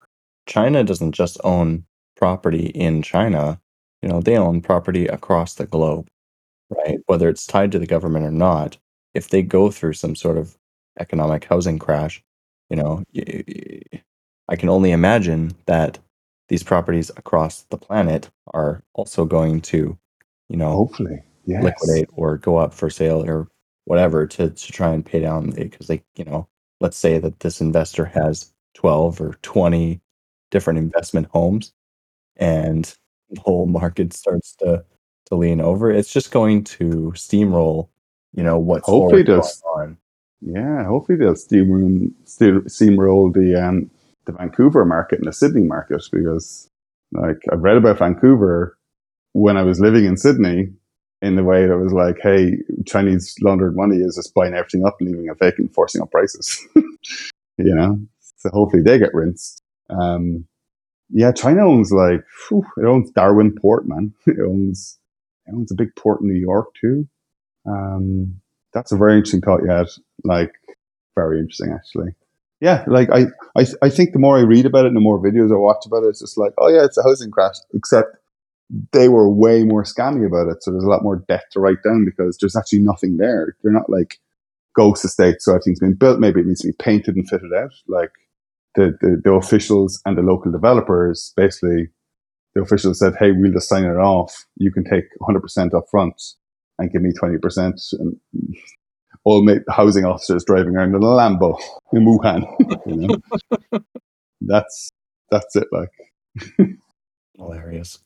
China 0.48 0.84
doesn't 0.84 1.12
just 1.14 1.38
own 1.44 1.86
property 2.16 2.68
in 2.68 3.02
China. 3.02 3.60
You 4.02 4.10
know, 4.10 4.22
they 4.22 4.38
own 4.38 4.62
property 4.62 5.08
across 5.08 5.56
the 5.56 5.66
globe, 5.66 6.08
right? 6.70 7.00
Whether 7.08 7.30
it's 7.30 7.46
tied 7.46 7.72
to 7.74 7.80
the 7.80 7.88
government 7.88 8.26
or 8.26 8.32
not. 8.32 8.78
if 9.16 9.30
they 9.30 9.42
go 9.42 9.72
through 9.72 9.94
some 9.94 10.16
sort 10.16 10.38
of 10.38 10.56
economic 11.00 11.44
housing 11.46 11.80
crash, 11.80 12.24
you 12.70 12.76
know, 12.78 13.04
I 14.48 14.56
can 14.56 14.70
only 14.70 14.92
imagine 14.92 15.56
that 15.66 16.00
these 16.50 16.64
properties 16.64 17.10
across 17.18 17.64
the 17.70 17.78
planet 17.78 18.30
are 18.54 18.84
also 18.94 19.26
going 19.26 19.62
to, 19.62 19.98
you 20.50 20.58
know, 20.58 20.72
Hopefully, 20.72 21.22
yes. 21.46 21.64
liquidate 21.64 22.10
or 22.14 22.38
go 22.38 22.58
up 22.58 22.74
for 22.74 22.90
sale 22.90 23.24
or 23.24 23.48
whatever 23.86 24.26
to 24.28 24.50
to 24.50 24.72
try 24.72 24.92
and 24.94 25.06
pay 25.06 25.20
down 25.20 25.52
because 25.52 25.88
they, 25.88 26.02
you 26.16 26.26
know, 26.26 26.48
let's 26.80 26.98
say 26.98 27.18
that 27.20 27.40
this 27.42 27.62
investor 27.62 28.06
has 28.06 28.52
12 28.76 29.22
or 29.22 29.34
20 29.42 30.02
different 30.52 30.80
investment 30.80 31.28
homes 31.32 31.74
and 32.38 32.96
the 33.30 33.42
whole 33.42 33.66
market 33.66 34.14
starts 34.14 34.56
to 34.56 34.84
to 35.30 35.36
lean 35.36 35.62
over, 35.62 35.92
it's 35.92 36.12
just 36.12 36.32
going 36.32 36.64
to 36.64 37.14
steamroll, 37.16 37.90
you 38.34 38.44
know, 38.44 38.58
what's 38.58 38.88
Hopefully 38.88 39.24
going 39.24 39.42
does. 39.42 39.62
on. 39.76 39.98
Yeah, 40.42 40.86
hopefully 40.86 41.18
they'll 41.18 41.34
steamroll, 41.34 42.12
steamroll 42.26 43.34
the 43.34 43.62
um, 43.62 43.92
the 44.26 44.32
Vancouver 44.32 44.86
market 44.86 45.20
and 45.20 45.28
the 45.28 45.34
Sydney 45.34 45.64
market 45.64 46.02
because, 46.12 46.70
like, 47.12 47.38
I've 47.52 47.62
read 47.62 47.78
about 47.78 48.00
Vancouver 48.00 48.78
when 49.34 49.58
I 49.58 49.64
was 49.64 49.80
living 49.80 50.06
in 50.06 50.18
Sydney 50.18 50.70
in 51.22 51.36
the 51.36 51.44
way 51.44 51.68
that 51.68 51.78
was 51.78 51.94
like, 51.94 52.18
hey, 52.22 52.58
Chinese 52.86 53.36
laundered 53.42 53.76
money 53.76 53.98
is 53.98 54.16
just 54.16 54.34
buying 54.34 54.54
everything 54.54 54.86
up, 54.86 54.98
leaving 55.02 55.26
it 55.26 55.38
vacant, 55.40 55.60
and 55.60 55.74
forcing 55.74 56.02
up 56.02 56.12
prices. 56.12 56.66
you 56.76 57.76
know, 57.76 58.00
so 58.38 58.50
hopefully 58.52 58.84
they 58.84 58.98
get 58.98 59.14
rinsed. 59.14 59.62
Um, 59.90 60.46
yeah, 61.10 61.32
China 61.32 61.68
owns 61.68 61.92
like 61.92 62.24
whew, 62.48 62.66
it 62.78 62.86
owns 62.86 63.12
Darwin 63.12 63.56
Port, 63.60 63.88
man. 63.88 64.14
It 64.28 64.38
owns 64.40 64.98
it 65.48 65.54
owns 65.54 65.72
a 65.72 65.76
big 65.76 65.96
port 65.96 66.22
in 66.22 66.28
New 66.28 66.40
York 66.40 66.68
too. 66.80 67.08
Um, 67.66 68.42
that's 68.74 68.92
a 68.92 68.98
very 68.98 69.16
interesting 69.16 69.42
thought 69.42 69.64
you 69.64 69.70
had. 69.70 69.88
Like, 70.24 70.54
very 71.16 71.40
interesting 71.40 71.72
actually. 71.74 72.14
Yeah, 72.62 72.84
like 72.88 73.10
I, 73.10 73.28
I, 73.58 73.66
I 73.82 73.90
think 73.90 74.12
the 74.12 74.20
more 74.20 74.38
I 74.38 74.42
read 74.42 74.66
about 74.66 74.86
it, 74.86 74.90
and 74.90 74.98
the 74.98 75.02
more 75.02 75.18
videos 75.18 75.52
I 75.52 75.58
watch 75.58 75.86
about 75.86 76.04
it, 76.04 76.10
it's 76.10 76.20
just 76.20 76.38
like, 76.38 76.54
oh 76.58 76.68
yeah, 76.68 76.84
it's 76.84 76.98
a 76.98 77.04
housing 77.04 77.32
crash. 77.32 77.56
Except 77.74 78.18
they 78.92 79.10
were 79.10 79.30
way 79.30 79.64
more 79.64 79.84
scammy 79.84 80.26
about 80.26 80.52
it, 80.52 80.64
so 80.64 80.72
there's 80.72 80.84
a 80.84 80.90
lot 80.90 81.04
more 81.04 81.24
debt 81.28 81.46
to 81.52 81.60
write 81.60 81.82
down 81.84 82.06
because 82.06 82.38
there's 82.38 82.56
actually 82.56 82.80
nothing 82.80 83.18
there. 83.18 83.56
They're 83.64 83.72
not 83.74 83.90
like 83.90 84.20
ghost 84.76 85.04
estates, 85.04 85.46
so 85.46 85.54
everything's 85.54 85.80
been 85.80 85.96
built. 85.96 86.20
Maybe 86.20 86.42
it 86.42 86.46
needs 86.46 86.62
to 86.62 86.68
be 86.68 86.74
painted 86.74 87.16
and 87.16 87.28
fitted 87.28 87.54
out. 87.54 87.74
Like 87.88 88.12
the, 88.76 88.98
the, 89.02 89.22
the 89.24 89.32
officials 89.32 90.02
and 90.06 90.18
the 90.18 90.22
local 90.22 90.52
developers 90.52 91.34
basically 91.36 91.90
the 92.54 92.62
officials 92.62 93.00
said, 93.00 93.14
Hey, 93.20 93.32
we'll 93.32 93.52
just 93.52 93.70
sign 93.70 93.86
it 93.86 93.98
off. 93.98 94.46
You 94.58 94.72
can 94.72 94.84
take 94.84 95.06
100% 95.22 95.74
up 95.74 95.86
front 95.90 96.22
and 96.78 96.92
give 96.92 97.02
me 97.02 97.12
20%. 97.12 97.94
And 97.94 98.18
all 99.24 99.44
ma- 99.44 99.56
housing 99.70 100.06
officers 100.06 100.44
driving 100.46 100.76
around 100.76 100.90
in 100.90 100.96
a 100.96 101.00
Lambo 101.00 101.58
in 101.94 102.06
Wuhan. 102.06 102.46
you 102.86 103.08
know? 103.08 103.80
that's, 104.42 104.92
that's 105.32 105.56
it. 105.56 105.68
Like, 105.72 105.92
Hilarious. 107.38 108.00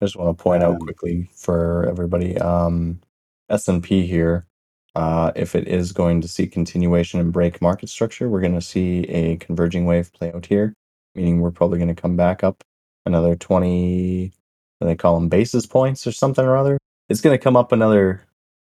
I 0.00 0.04
just 0.04 0.16
want 0.16 0.36
to 0.36 0.42
point 0.42 0.62
out 0.62 0.74
Um, 0.74 0.80
quickly 0.80 1.30
for 1.34 1.86
everybody, 1.88 2.36
um, 2.38 3.00
S&P 3.48 4.06
here, 4.06 4.46
uh, 4.94 5.32
if 5.34 5.54
it 5.54 5.66
is 5.68 5.92
going 5.92 6.20
to 6.20 6.28
see 6.28 6.46
continuation 6.46 7.20
and 7.20 7.32
break 7.32 7.60
market 7.60 7.88
structure, 7.88 8.28
we're 8.28 8.40
going 8.40 8.54
to 8.54 8.60
see 8.60 9.04
a 9.04 9.36
converging 9.36 9.86
wave 9.86 10.12
play 10.12 10.32
out 10.32 10.46
here, 10.46 10.74
meaning 11.14 11.40
we're 11.40 11.50
probably 11.50 11.78
going 11.78 11.94
to 11.94 12.00
come 12.00 12.16
back 12.16 12.44
up 12.44 12.62
another 13.06 13.36
20, 13.36 14.32
what 14.78 14.86
do 14.86 14.88
they 14.88 14.96
call 14.96 15.18
them, 15.18 15.28
basis 15.28 15.66
points 15.66 16.06
or 16.06 16.12
something 16.12 16.44
or 16.44 16.56
other. 16.56 16.78
It's 17.08 17.20
going 17.20 17.36
to 17.36 17.42
come 17.42 17.56
up 17.56 17.72
another 17.72 18.22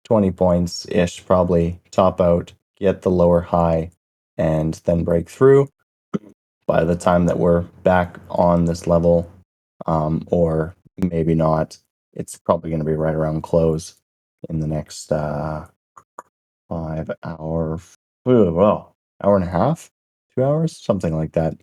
20 0.04 0.30
points 0.32 0.86
ish, 0.90 1.24
probably 1.26 1.80
top 1.90 2.20
out, 2.20 2.52
get 2.78 3.02
the 3.02 3.10
lower 3.10 3.40
high, 3.40 3.90
and 4.36 4.74
then 4.84 5.04
break 5.04 5.28
through. 5.28 5.68
By 6.66 6.84
the 6.84 6.96
time 6.96 7.26
that 7.26 7.38
we're 7.38 7.62
back 7.82 8.18
on 8.28 8.64
this 8.64 8.86
level, 8.86 9.30
um, 9.86 10.26
or 10.28 10.75
maybe 10.98 11.34
not, 11.34 11.78
it's 12.12 12.38
probably 12.38 12.70
going 12.70 12.80
to 12.80 12.86
be 12.86 12.94
right 12.94 13.14
around 13.14 13.42
close 13.42 13.96
in 14.48 14.60
the 14.60 14.66
next 14.66 15.12
uh, 15.12 15.66
five 16.68 17.10
hour, 17.22 17.78
well, 18.24 18.96
hour 19.22 19.36
and 19.36 19.44
a 19.44 19.48
half, 19.48 19.90
two 20.34 20.44
hours, 20.44 20.76
something 20.76 21.14
like 21.14 21.32
that. 21.32 21.54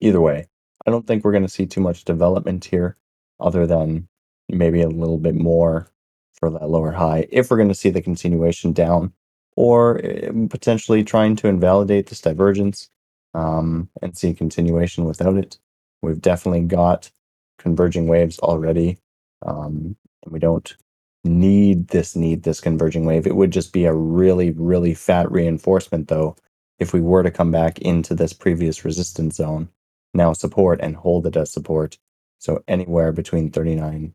Either 0.00 0.20
way, 0.20 0.46
I 0.86 0.90
don't 0.90 1.06
think 1.06 1.24
we're 1.24 1.32
going 1.32 1.44
to 1.44 1.48
see 1.48 1.66
too 1.66 1.80
much 1.80 2.04
development 2.04 2.64
here, 2.64 2.96
other 3.38 3.66
than 3.66 4.08
maybe 4.48 4.82
a 4.82 4.88
little 4.88 5.18
bit 5.18 5.34
more 5.34 5.90
for 6.34 6.50
that 6.50 6.70
lower 6.70 6.92
high. 6.92 7.26
If 7.30 7.50
we're 7.50 7.58
going 7.58 7.68
to 7.68 7.74
see 7.74 7.90
the 7.90 8.02
continuation 8.02 8.72
down, 8.72 9.12
or 9.56 10.00
eh, 10.04 10.30
potentially 10.48 11.04
trying 11.04 11.36
to 11.36 11.48
invalidate 11.48 12.06
this 12.06 12.20
divergence 12.20 12.88
um, 13.34 13.88
and 14.00 14.16
see 14.16 14.32
continuation 14.32 15.04
without 15.04 15.36
it, 15.36 15.58
we've 16.02 16.20
definitely 16.20 16.62
got 16.62 17.10
converging 17.60 18.08
waves 18.08 18.40
already, 18.40 18.98
um, 19.46 19.96
and 20.24 20.32
we 20.32 20.40
don't 20.40 20.76
need 21.24 21.88
this 21.90 22.16
need 22.16 22.44
this 22.44 22.60
converging 22.60 23.06
wave. 23.06 23.28
It 23.28 23.36
would 23.36 23.52
just 23.52 23.72
be 23.72 23.86
a 23.86 23.94
really 23.94 24.52
really 24.52 24.94
fat 24.94 25.30
reinforcement 25.32 26.08
though 26.08 26.36
if 26.80 26.94
we 26.94 27.02
were 27.02 27.24
to 27.24 27.32
come 27.32 27.52
back 27.52 27.78
into 27.80 28.14
this 28.14 28.34
previous 28.34 28.84
resistance 28.84 29.36
zone, 29.36 29.70
now 30.14 30.34
support 30.34 30.80
and 30.82 30.96
hold 30.96 31.26
it 31.26 31.36
as 31.36 31.52
support. 31.52 31.98
So 32.40 32.64
anywhere 32.68 33.12
between 33.12 33.50
39 33.52 34.14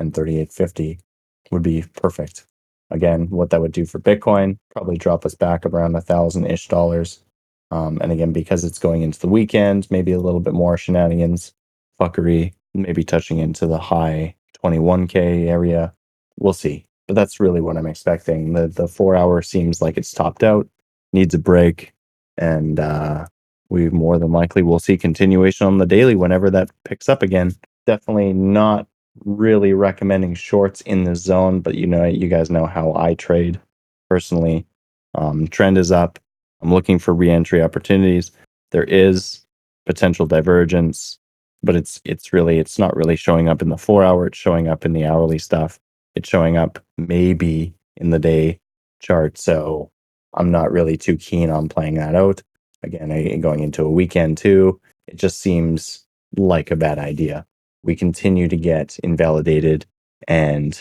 and 0.00 0.14
3850 0.14 1.00
would 1.52 1.62
be 1.62 1.84
perfect. 1.94 2.46
Again, 2.90 3.30
what 3.30 3.50
that 3.50 3.62
would 3.62 3.72
do 3.72 3.86
for 3.86 4.00
Bitcoin, 4.00 4.58
probably 4.72 4.98
drop 4.98 5.26
us 5.26 5.36
back 5.36 5.66
around 5.66 5.96
a 5.96 6.02
thousand 6.02 6.46
ish 6.46 6.68
dollars. 6.68 7.20
Um, 7.70 7.98
and 8.02 8.12
again, 8.12 8.32
because 8.32 8.64
it's 8.64 8.80
going 8.80 9.02
into 9.02 9.20
the 9.20 9.28
weekend, 9.28 9.90
maybe 9.90 10.12
a 10.12 10.20
little 10.20 10.40
bit 10.40 10.54
more 10.54 10.78
shenanigans, 10.78 11.52
fuckery, 12.00 12.54
maybe 12.74 13.04
touching 13.04 13.38
into 13.38 13.66
the 13.66 13.78
high 13.78 14.34
21k 14.64 15.46
area. 15.48 15.92
We'll 16.38 16.52
see. 16.52 16.86
But 17.06 17.14
that's 17.14 17.40
really 17.40 17.60
what 17.60 17.76
I'm 17.76 17.86
expecting. 17.86 18.54
The 18.54 18.68
the 18.68 18.88
four 18.88 19.14
hour 19.14 19.42
seems 19.42 19.82
like 19.82 19.96
it's 19.98 20.12
topped 20.12 20.42
out, 20.42 20.66
needs 21.12 21.34
a 21.34 21.38
break, 21.38 21.92
and 22.38 22.80
uh, 22.80 23.26
we 23.68 23.90
more 23.90 24.18
than 24.18 24.32
likely 24.32 24.62
will 24.62 24.78
see 24.78 24.96
continuation 24.96 25.66
on 25.66 25.78
the 25.78 25.86
daily 25.86 26.14
whenever 26.14 26.50
that 26.50 26.70
picks 26.84 27.08
up 27.08 27.22
again. 27.22 27.52
Definitely 27.86 28.32
not 28.32 28.86
really 29.24 29.74
recommending 29.74 30.34
shorts 30.34 30.80
in 30.82 31.04
the 31.04 31.14
zone, 31.14 31.60
but 31.60 31.74
you 31.74 31.86
know, 31.86 32.04
you 32.04 32.28
guys 32.28 32.50
know 32.50 32.66
how 32.66 32.94
I 32.94 33.14
trade 33.14 33.60
personally. 34.08 34.66
Um, 35.14 35.46
trend 35.46 35.78
is 35.78 35.92
up. 35.92 36.18
I'm 36.62 36.72
looking 36.72 36.98
for 36.98 37.14
re-entry 37.14 37.62
opportunities. 37.62 38.32
There 38.70 38.84
is 38.84 39.44
potential 39.86 40.26
divergence, 40.26 41.18
but 41.64 41.76
it's 41.76 42.00
it's 42.04 42.32
really 42.32 42.58
it's 42.58 42.78
not 42.78 42.96
really 42.96 43.16
showing 43.16 43.48
up 43.48 43.62
in 43.62 43.68
the 43.68 43.78
four 43.78 44.04
hour. 44.04 44.26
It's 44.26 44.38
showing 44.38 44.68
up 44.68 44.84
in 44.84 44.92
the 44.92 45.04
hourly 45.04 45.38
stuff. 45.38 45.78
It's 46.14 46.28
showing 46.28 46.56
up 46.56 46.78
maybe 46.96 47.74
in 47.96 48.10
the 48.10 48.18
day 48.18 48.60
chart. 49.00 49.38
So 49.38 49.90
I'm 50.34 50.50
not 50.50 50.72
really 50.72 50.96
too 50.96 51.16
keen 51.16 51.50
on 51.50 51.68
playing 51.68 51.94
that 51.94 52.14
out. 52.14 52.42
Again, 52.82 53.40
going 53.40 53.60
into 53.60 53.84
a 53.84 53.90
weekend 53.90 54.36
too, 54.36 54.80
it 55.06 55.16
just 55.16 55.40
seems 55.40 56.04
like 56.36 56.70
a 56.70 56.76
bad 56.76 56.98
idea. 56.98 57.46
We 57.82 57.96
continue 57.96 58.48
to 58.48 58.56
get 58.56 58.98
invalidated, 59.02 59.86
and 60.28 60.80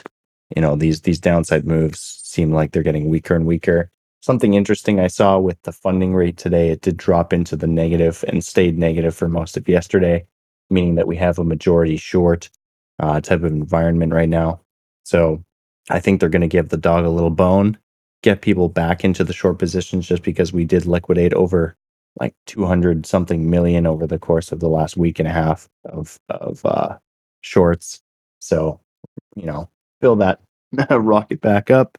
you 0.56 0.62
know 0.62 0.76
these 0.76 1.02
these 1.02 1.20
downside 1.20 1.66
moves 1.66 2.00
seem 2.00 2.52
like 2.52 2.72
they're 2.72 2.84
getting 2.84 3.10
weaker 3.10 3.36
and 3.36 3.46
weaker. 3.46 3.90
Something 4.22 4.54
interesting 4.54 5.00
I 5.00 5.08
saw 5.08 5.38
with 5.38 5.62
the 5.64 5.74
funding 5.74 6.16
rate 6.16 6.38
today, 6.38 6.70
it 6.70 6.82
did 6.82 6.96
drop 6.96 7.34
into 7.34 7.58
the 7.58 7.68
negative 7.68 8.24
and 8.28 8.44
stayed 8.44 8.78
negative 8.78 9.14
for 9.14 9.28
most 9.28 9.58
of 9.58 9.68
yesterday, 9.68 10.26
meaning 10.74 10.96
that 10.96 11.08
we 11.08 11.16
have 11.18 11.40
a 11.40 11.44
majority 11.44 11.98
short 11.98 12.50
uh, 13.00 13.22
type 13.22 13.44
of 13.44 13.52
environment 13.52 14.14
right 14.14 14.30
now. 14.30 14.62
So 15.04 15.44
I 15.90 16.00
think 16.00 16.20
they're 16.20 16.30
going 16.30 16.42
to 16.42 16.48
give 16.48 16.70
the 16.70 16.78
dog 16.78 17.06
a 17.06 17.10
little 17.10 17.30
bone, 17.30 17.78
get 18.22 18.42
people 18.42 18.70
back 18.70 19.04
into 19.04 19.24
the 19.24 19.34
short 19.34 19.60
positions 19.60 20.08
just 20.08 20.24
because 20.24 20.54
we 20.54 20.66
did 20.66 20.86
liquidate 20.86 21.34
over 21.34 21.76
like 22.20 22.36
200 22.46 23.06
something 23.06 23.50
million 23.50 23.86
over 23.86 24.06
the 24.06 24.20
course 24.20 24.52
of 24.52 24.60
the 24.60 24.70
last 24.70 24.96
week 24.98 25.20
and 25.20 25.28
a 25.28 25.32
half 25.32 25.68
of 25.86 26.20
of 26.30 26.66
uh, 26.66 26.98
shorts. 27.42 28.02
So, 28.40 28.80
you 29.36 29.46
know, 29.46 29.70
fill 30.02 30.16
that 30.18 30.40
rocket 30.90 31.42
back 31.42 31.72
up. 31.72 31.98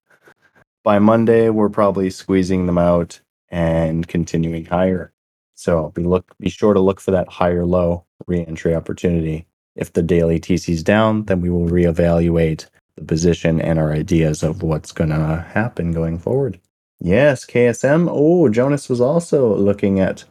By 0.82 0.98
Monday, 0.98 1.48
we're 1.50 1.70
probably 1.70 2.10
squeezing 2.10 2.66
them 2.66 2.78
out 2.78 3.20
and 3.50 4.06
continuing 4.06 4.66
higher. 4.66 5.12
So 5.54 5.90
be 5.90 6.02
look 6.02 6.34
be 6.38 6.50
sure 6.50 6.74
to 6.74 6.80
look 6.80 7.00
for 7.00 7.10
that 7.12 7.28
higher 7.28 7.64
low 7.64 8.04
re-entry 8.26 8.74
opportunity. 8.74 9.46
If 9.76 9.92
the 9.92 10.02
daily 10.02 10.38
TC's 10.38 10.82
down, 10.82 11.24
then 11.24 11.40
we 11.40 11.50
will 11.50 11.68
reevaluate 11.68 12.66
the 12.96 13.04
position 13.04 13.60
and 13.60 13.78
our 13.78 13.92
ideas 13.92 14.42
of 14.42 14.62
what's 14.62 14.92
gonna 14.92 15.42
happen 15.52 15.92
going 15.92 16.18
forward. 16.18 16.60
Yes, 17.00 17.44
KSM. 17.44 18.08
Oh, 18.10 18.48
Jonas 18.48 18.88
was 18.88 19.00
also 19.00 19.54
looking 19.56 20.00
at 20.00 20.24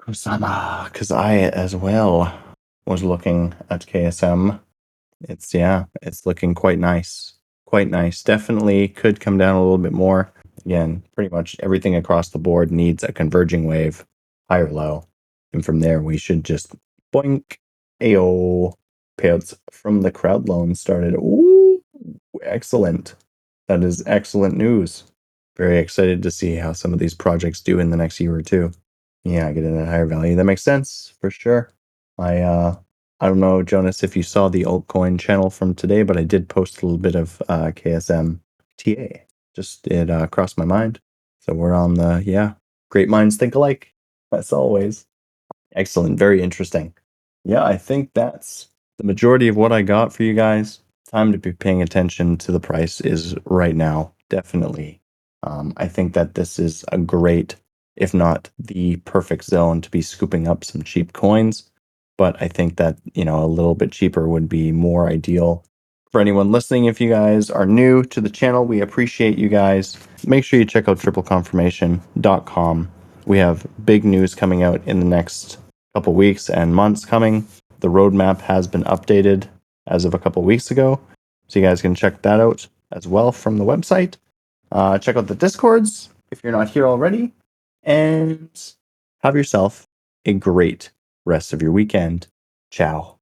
Kusama 0.00 0.84
because 0.92 1.10
I 1.10 1.36
as 1.36 1.74
well 1.74 2.32
was 2.86 3.02
looking 3.02 3.54
at 3.70 3.86
KSM. 3.86 4.60
It's 5.22 5.52
yeah, 5.54 5.84
it's 6.02 6.26
looking 6.26 6.54
quite 6.54 6.78
nice. 6.78 7.34
Quite 7.66 7.90
nice. 7.90 8.22
Definitely 8.22 8.88
could 8.88 9.20
come 9.20 9.38
down 9.38 9.56
a 9.56 9.62
little 9.62 9.78
bit 9.78 9.92
more. 9.92 10.32
again, 10.64 11.02
pretty 11.14 11.30
much 11.34 11.56
everything 11.60 11.94
across 11.94 12.28
the 12.30 12.38
board 12.38 12.70
needs 12.70 13.02
a 13.02 13.12
converging 13.12 13.64
wave, 13.66 14.04
high 14.48 14.60
or 14.60 14.70
low. 14.70 15.06
And 15.52 15.64
from 15.64 15.80
there, 15.80 16.00
we 16.00 16.16
should 16.16 16.44
just 16.44 16.74
boink, 17.14 17.58
ayo. 18.02 18.74
Payouts 19.18 19.56
from 19.70 20.02
the 20.02 20.10
crowd 20.10 20.48
loan 20.48 20.74
started. 20.74 21.14
Ooh, 21.14 21.80
excellent. 22.42 23.14
That 23.68 23.84
is 23.84 24.02
excellent 24.06 24.56
news. 24.56 25.04
Very 25.56 25.78
excited 25.78 26.22
to 26.24 26.32
see 26.32 26.56
how 26.56 26.72
some 26.72 26.92
of 26.92 26.98
these 26.98 27.14
projects 27.14 27.60
do 27.60 27.78
in 27.78 27.90
the 27.90 27.96
next 27.96 28.18
year 28.18 28.34
or 28.34 28.42
two. 28.42 28.72
Yeah, 29.22 29.52
get 29.52 29.64
in 29.64 29.78
at 29.78 29.88
higher 29.88 30.06
value. 30.06 30.34
That 30.34 30.44
makes 30.44 30.62
sense 30.64 31.14
for 31.20 31.30
sure. 31.30 31.70
I 32.18 32.40
uh 32.40 32.76
I 33.20 33.28
don't 33.28 33.40
know, 33.40 33.62
Jonas, 33.62 34.02
if 34.02 34.16
you 34.16 34.22
saw 34.24 34.48
the 34.48 34.64
altcoin 34.64 35.18
channel 35.18 35.48
from 35.48 35.74
today, 35.74 36.02
but 36.02 36.16
I 36.18 36.24
did 36.24 36.48
post 36.48 36.82
a 36.82 36.86
little 36.86 36.98
bit 36.98 37.14
of 37.14 37.40
uh, 37.48 37.70
KSM 37.74 38.40
TA. 38.76 39.20
Just 39.54 39.86
it 39.86 40.10
uh, 40.10 40.26
crossed 40.26 40.58
my 40.58 40.64
mind. 40.64 41.00
So 41.40 41.54
we're 41.54 41.74
on 41.74 41.94
the 41.94 42.22
yeah. 42.26 42.54
Great 42.90 43.08
minds 43.08 43.36
think 43.36 43.54
alike, 43.54 43.94
as 44.32 44.52
always. 44.52 45.06
Excellent, 45.74 46.18
very 46.18 46.42
interesting. 46.42 46.94
Yeah, 47.44 47.64
I 47.64 47.76
think 47.76 48.10
that's 48.14 48.68
the 48.98 49.04
majority 49.04 49.48
of 49.48 49.56
what 49.56 49.72
I 49.72 49.82
got 49.82 50.12
for 50.12 50.22
you 50.22 50.34
guys. 50.34 50.80
Time 51.10 51.32
to 51.32 51.38
be 51.38 51.52
paying 51.52 51.82
attention 51.82 52.36
to 52.38 52.52
the 52.52 52.60
price 52.60 53.00
is 53.00 53.34
right 53.44 53.76
now, 53.76 54.12
definitely. 54.30 55.00
Um, 55.42 55.74
I 55.76 55.88
think 55.88 56.14
that 56.14 56.34
this 56.34 56.58
is 56.58 56.84
a 56.90 56.98
great, 56.98 57.56
if 57.96 58.14
not 58.14 58.50
the 58.58 58.96
perfect 58.96 59.44
zone 59.44 59.80
to 59.82 59.90
be 59.90 60.02
scooping 60.02 60.48
up 60.48 60.64
some 60.64 60.82
cheap 60.82 61.12
coins 61.12 61.70
but 62.16 62.40
I 62.40 62.48
think 62.48 62.76
that, 62.76 62.98
you 63.14 63.24
know, 63.24 63.42
a 63.42 63.46
little 63.46 63.74
bit 63.74 63.92
cheaper 63.92 64.28
would 64.28 64.48
be 64.48 64.72
more 64.72 65.08
ideal. 65.08 65.64
For 66.10 66.20
anyone 66.20 66.52
listening, 66.52 66.84
if 66.84 67.00
you 67.00 67.10
guys 67.10 67.50
are 67.50 67.66
new 67.66 68.04
to 68.04 68.20
the 68.20 68.30
channel, 68.30 68.64
we 68.64 68.80
appreciate 68.80 69.36
you 69.36 69.48
guys. 69.48 69.98
Make 70.26 70.44
sure 70.44 70.60
you 70.60 70.64
check 70.64 70.88
out 70.88 70.98
tripleconfirmation.com. 70.98 72.90
We 73.26 73.38
have 73.38 73.66
big 73.84 74.04
news 74.04 74.34
coming 74.34 74.62
out 74.62 74.80
in 74.86 75.00
the 75.00 75.06
next 75.06 75.58
couple 75.94 76.12
weeks 76.14 76.50
and 76.50 76.74
months 76.74 77.04
coming. 77.04 77.46
The 77.80 77.88
roadmap 77.88 78.40
has 78.40 78.66
been 78.66 78.84
updated 78.84 79.48
as 79.86 80.04
of 80.04 80.14
a 80.14 80.18
couple 80.18 80.42
weeks 80.42 80.70
ago. 80.70 81.00
So 81.48 81.60
you 81.60 81.66
guys 81.66 81.82
can 81.82 81.94
check 81.94 82.22
that 82.22 82.40
out 82.40 82.66
as 82.92 83.06
well 83.06 83.30
from 83.32 83.58
the 83.58 83.64
website. 83.64 84.16
Uh, 84.72 84.98
check 84.98 85.16
out 85.16 85.28
the 85.28 85.34
discords 85.34 86.08
if 86.30 86.42
you're 86.42 86.52
not 86.52 86.70
here 86.70 86.86
already. 86.86 87.32
And 87.82 88.48
have 89.22 89.36
yourself 89.36 89.86
a 90.24 90.32
great 90.32 90.90
rest 91.24 91.52
of 91.52 91.62
your 91.62 91.72
weekend. 91.72 92.26
Ciao. 92.70 93.13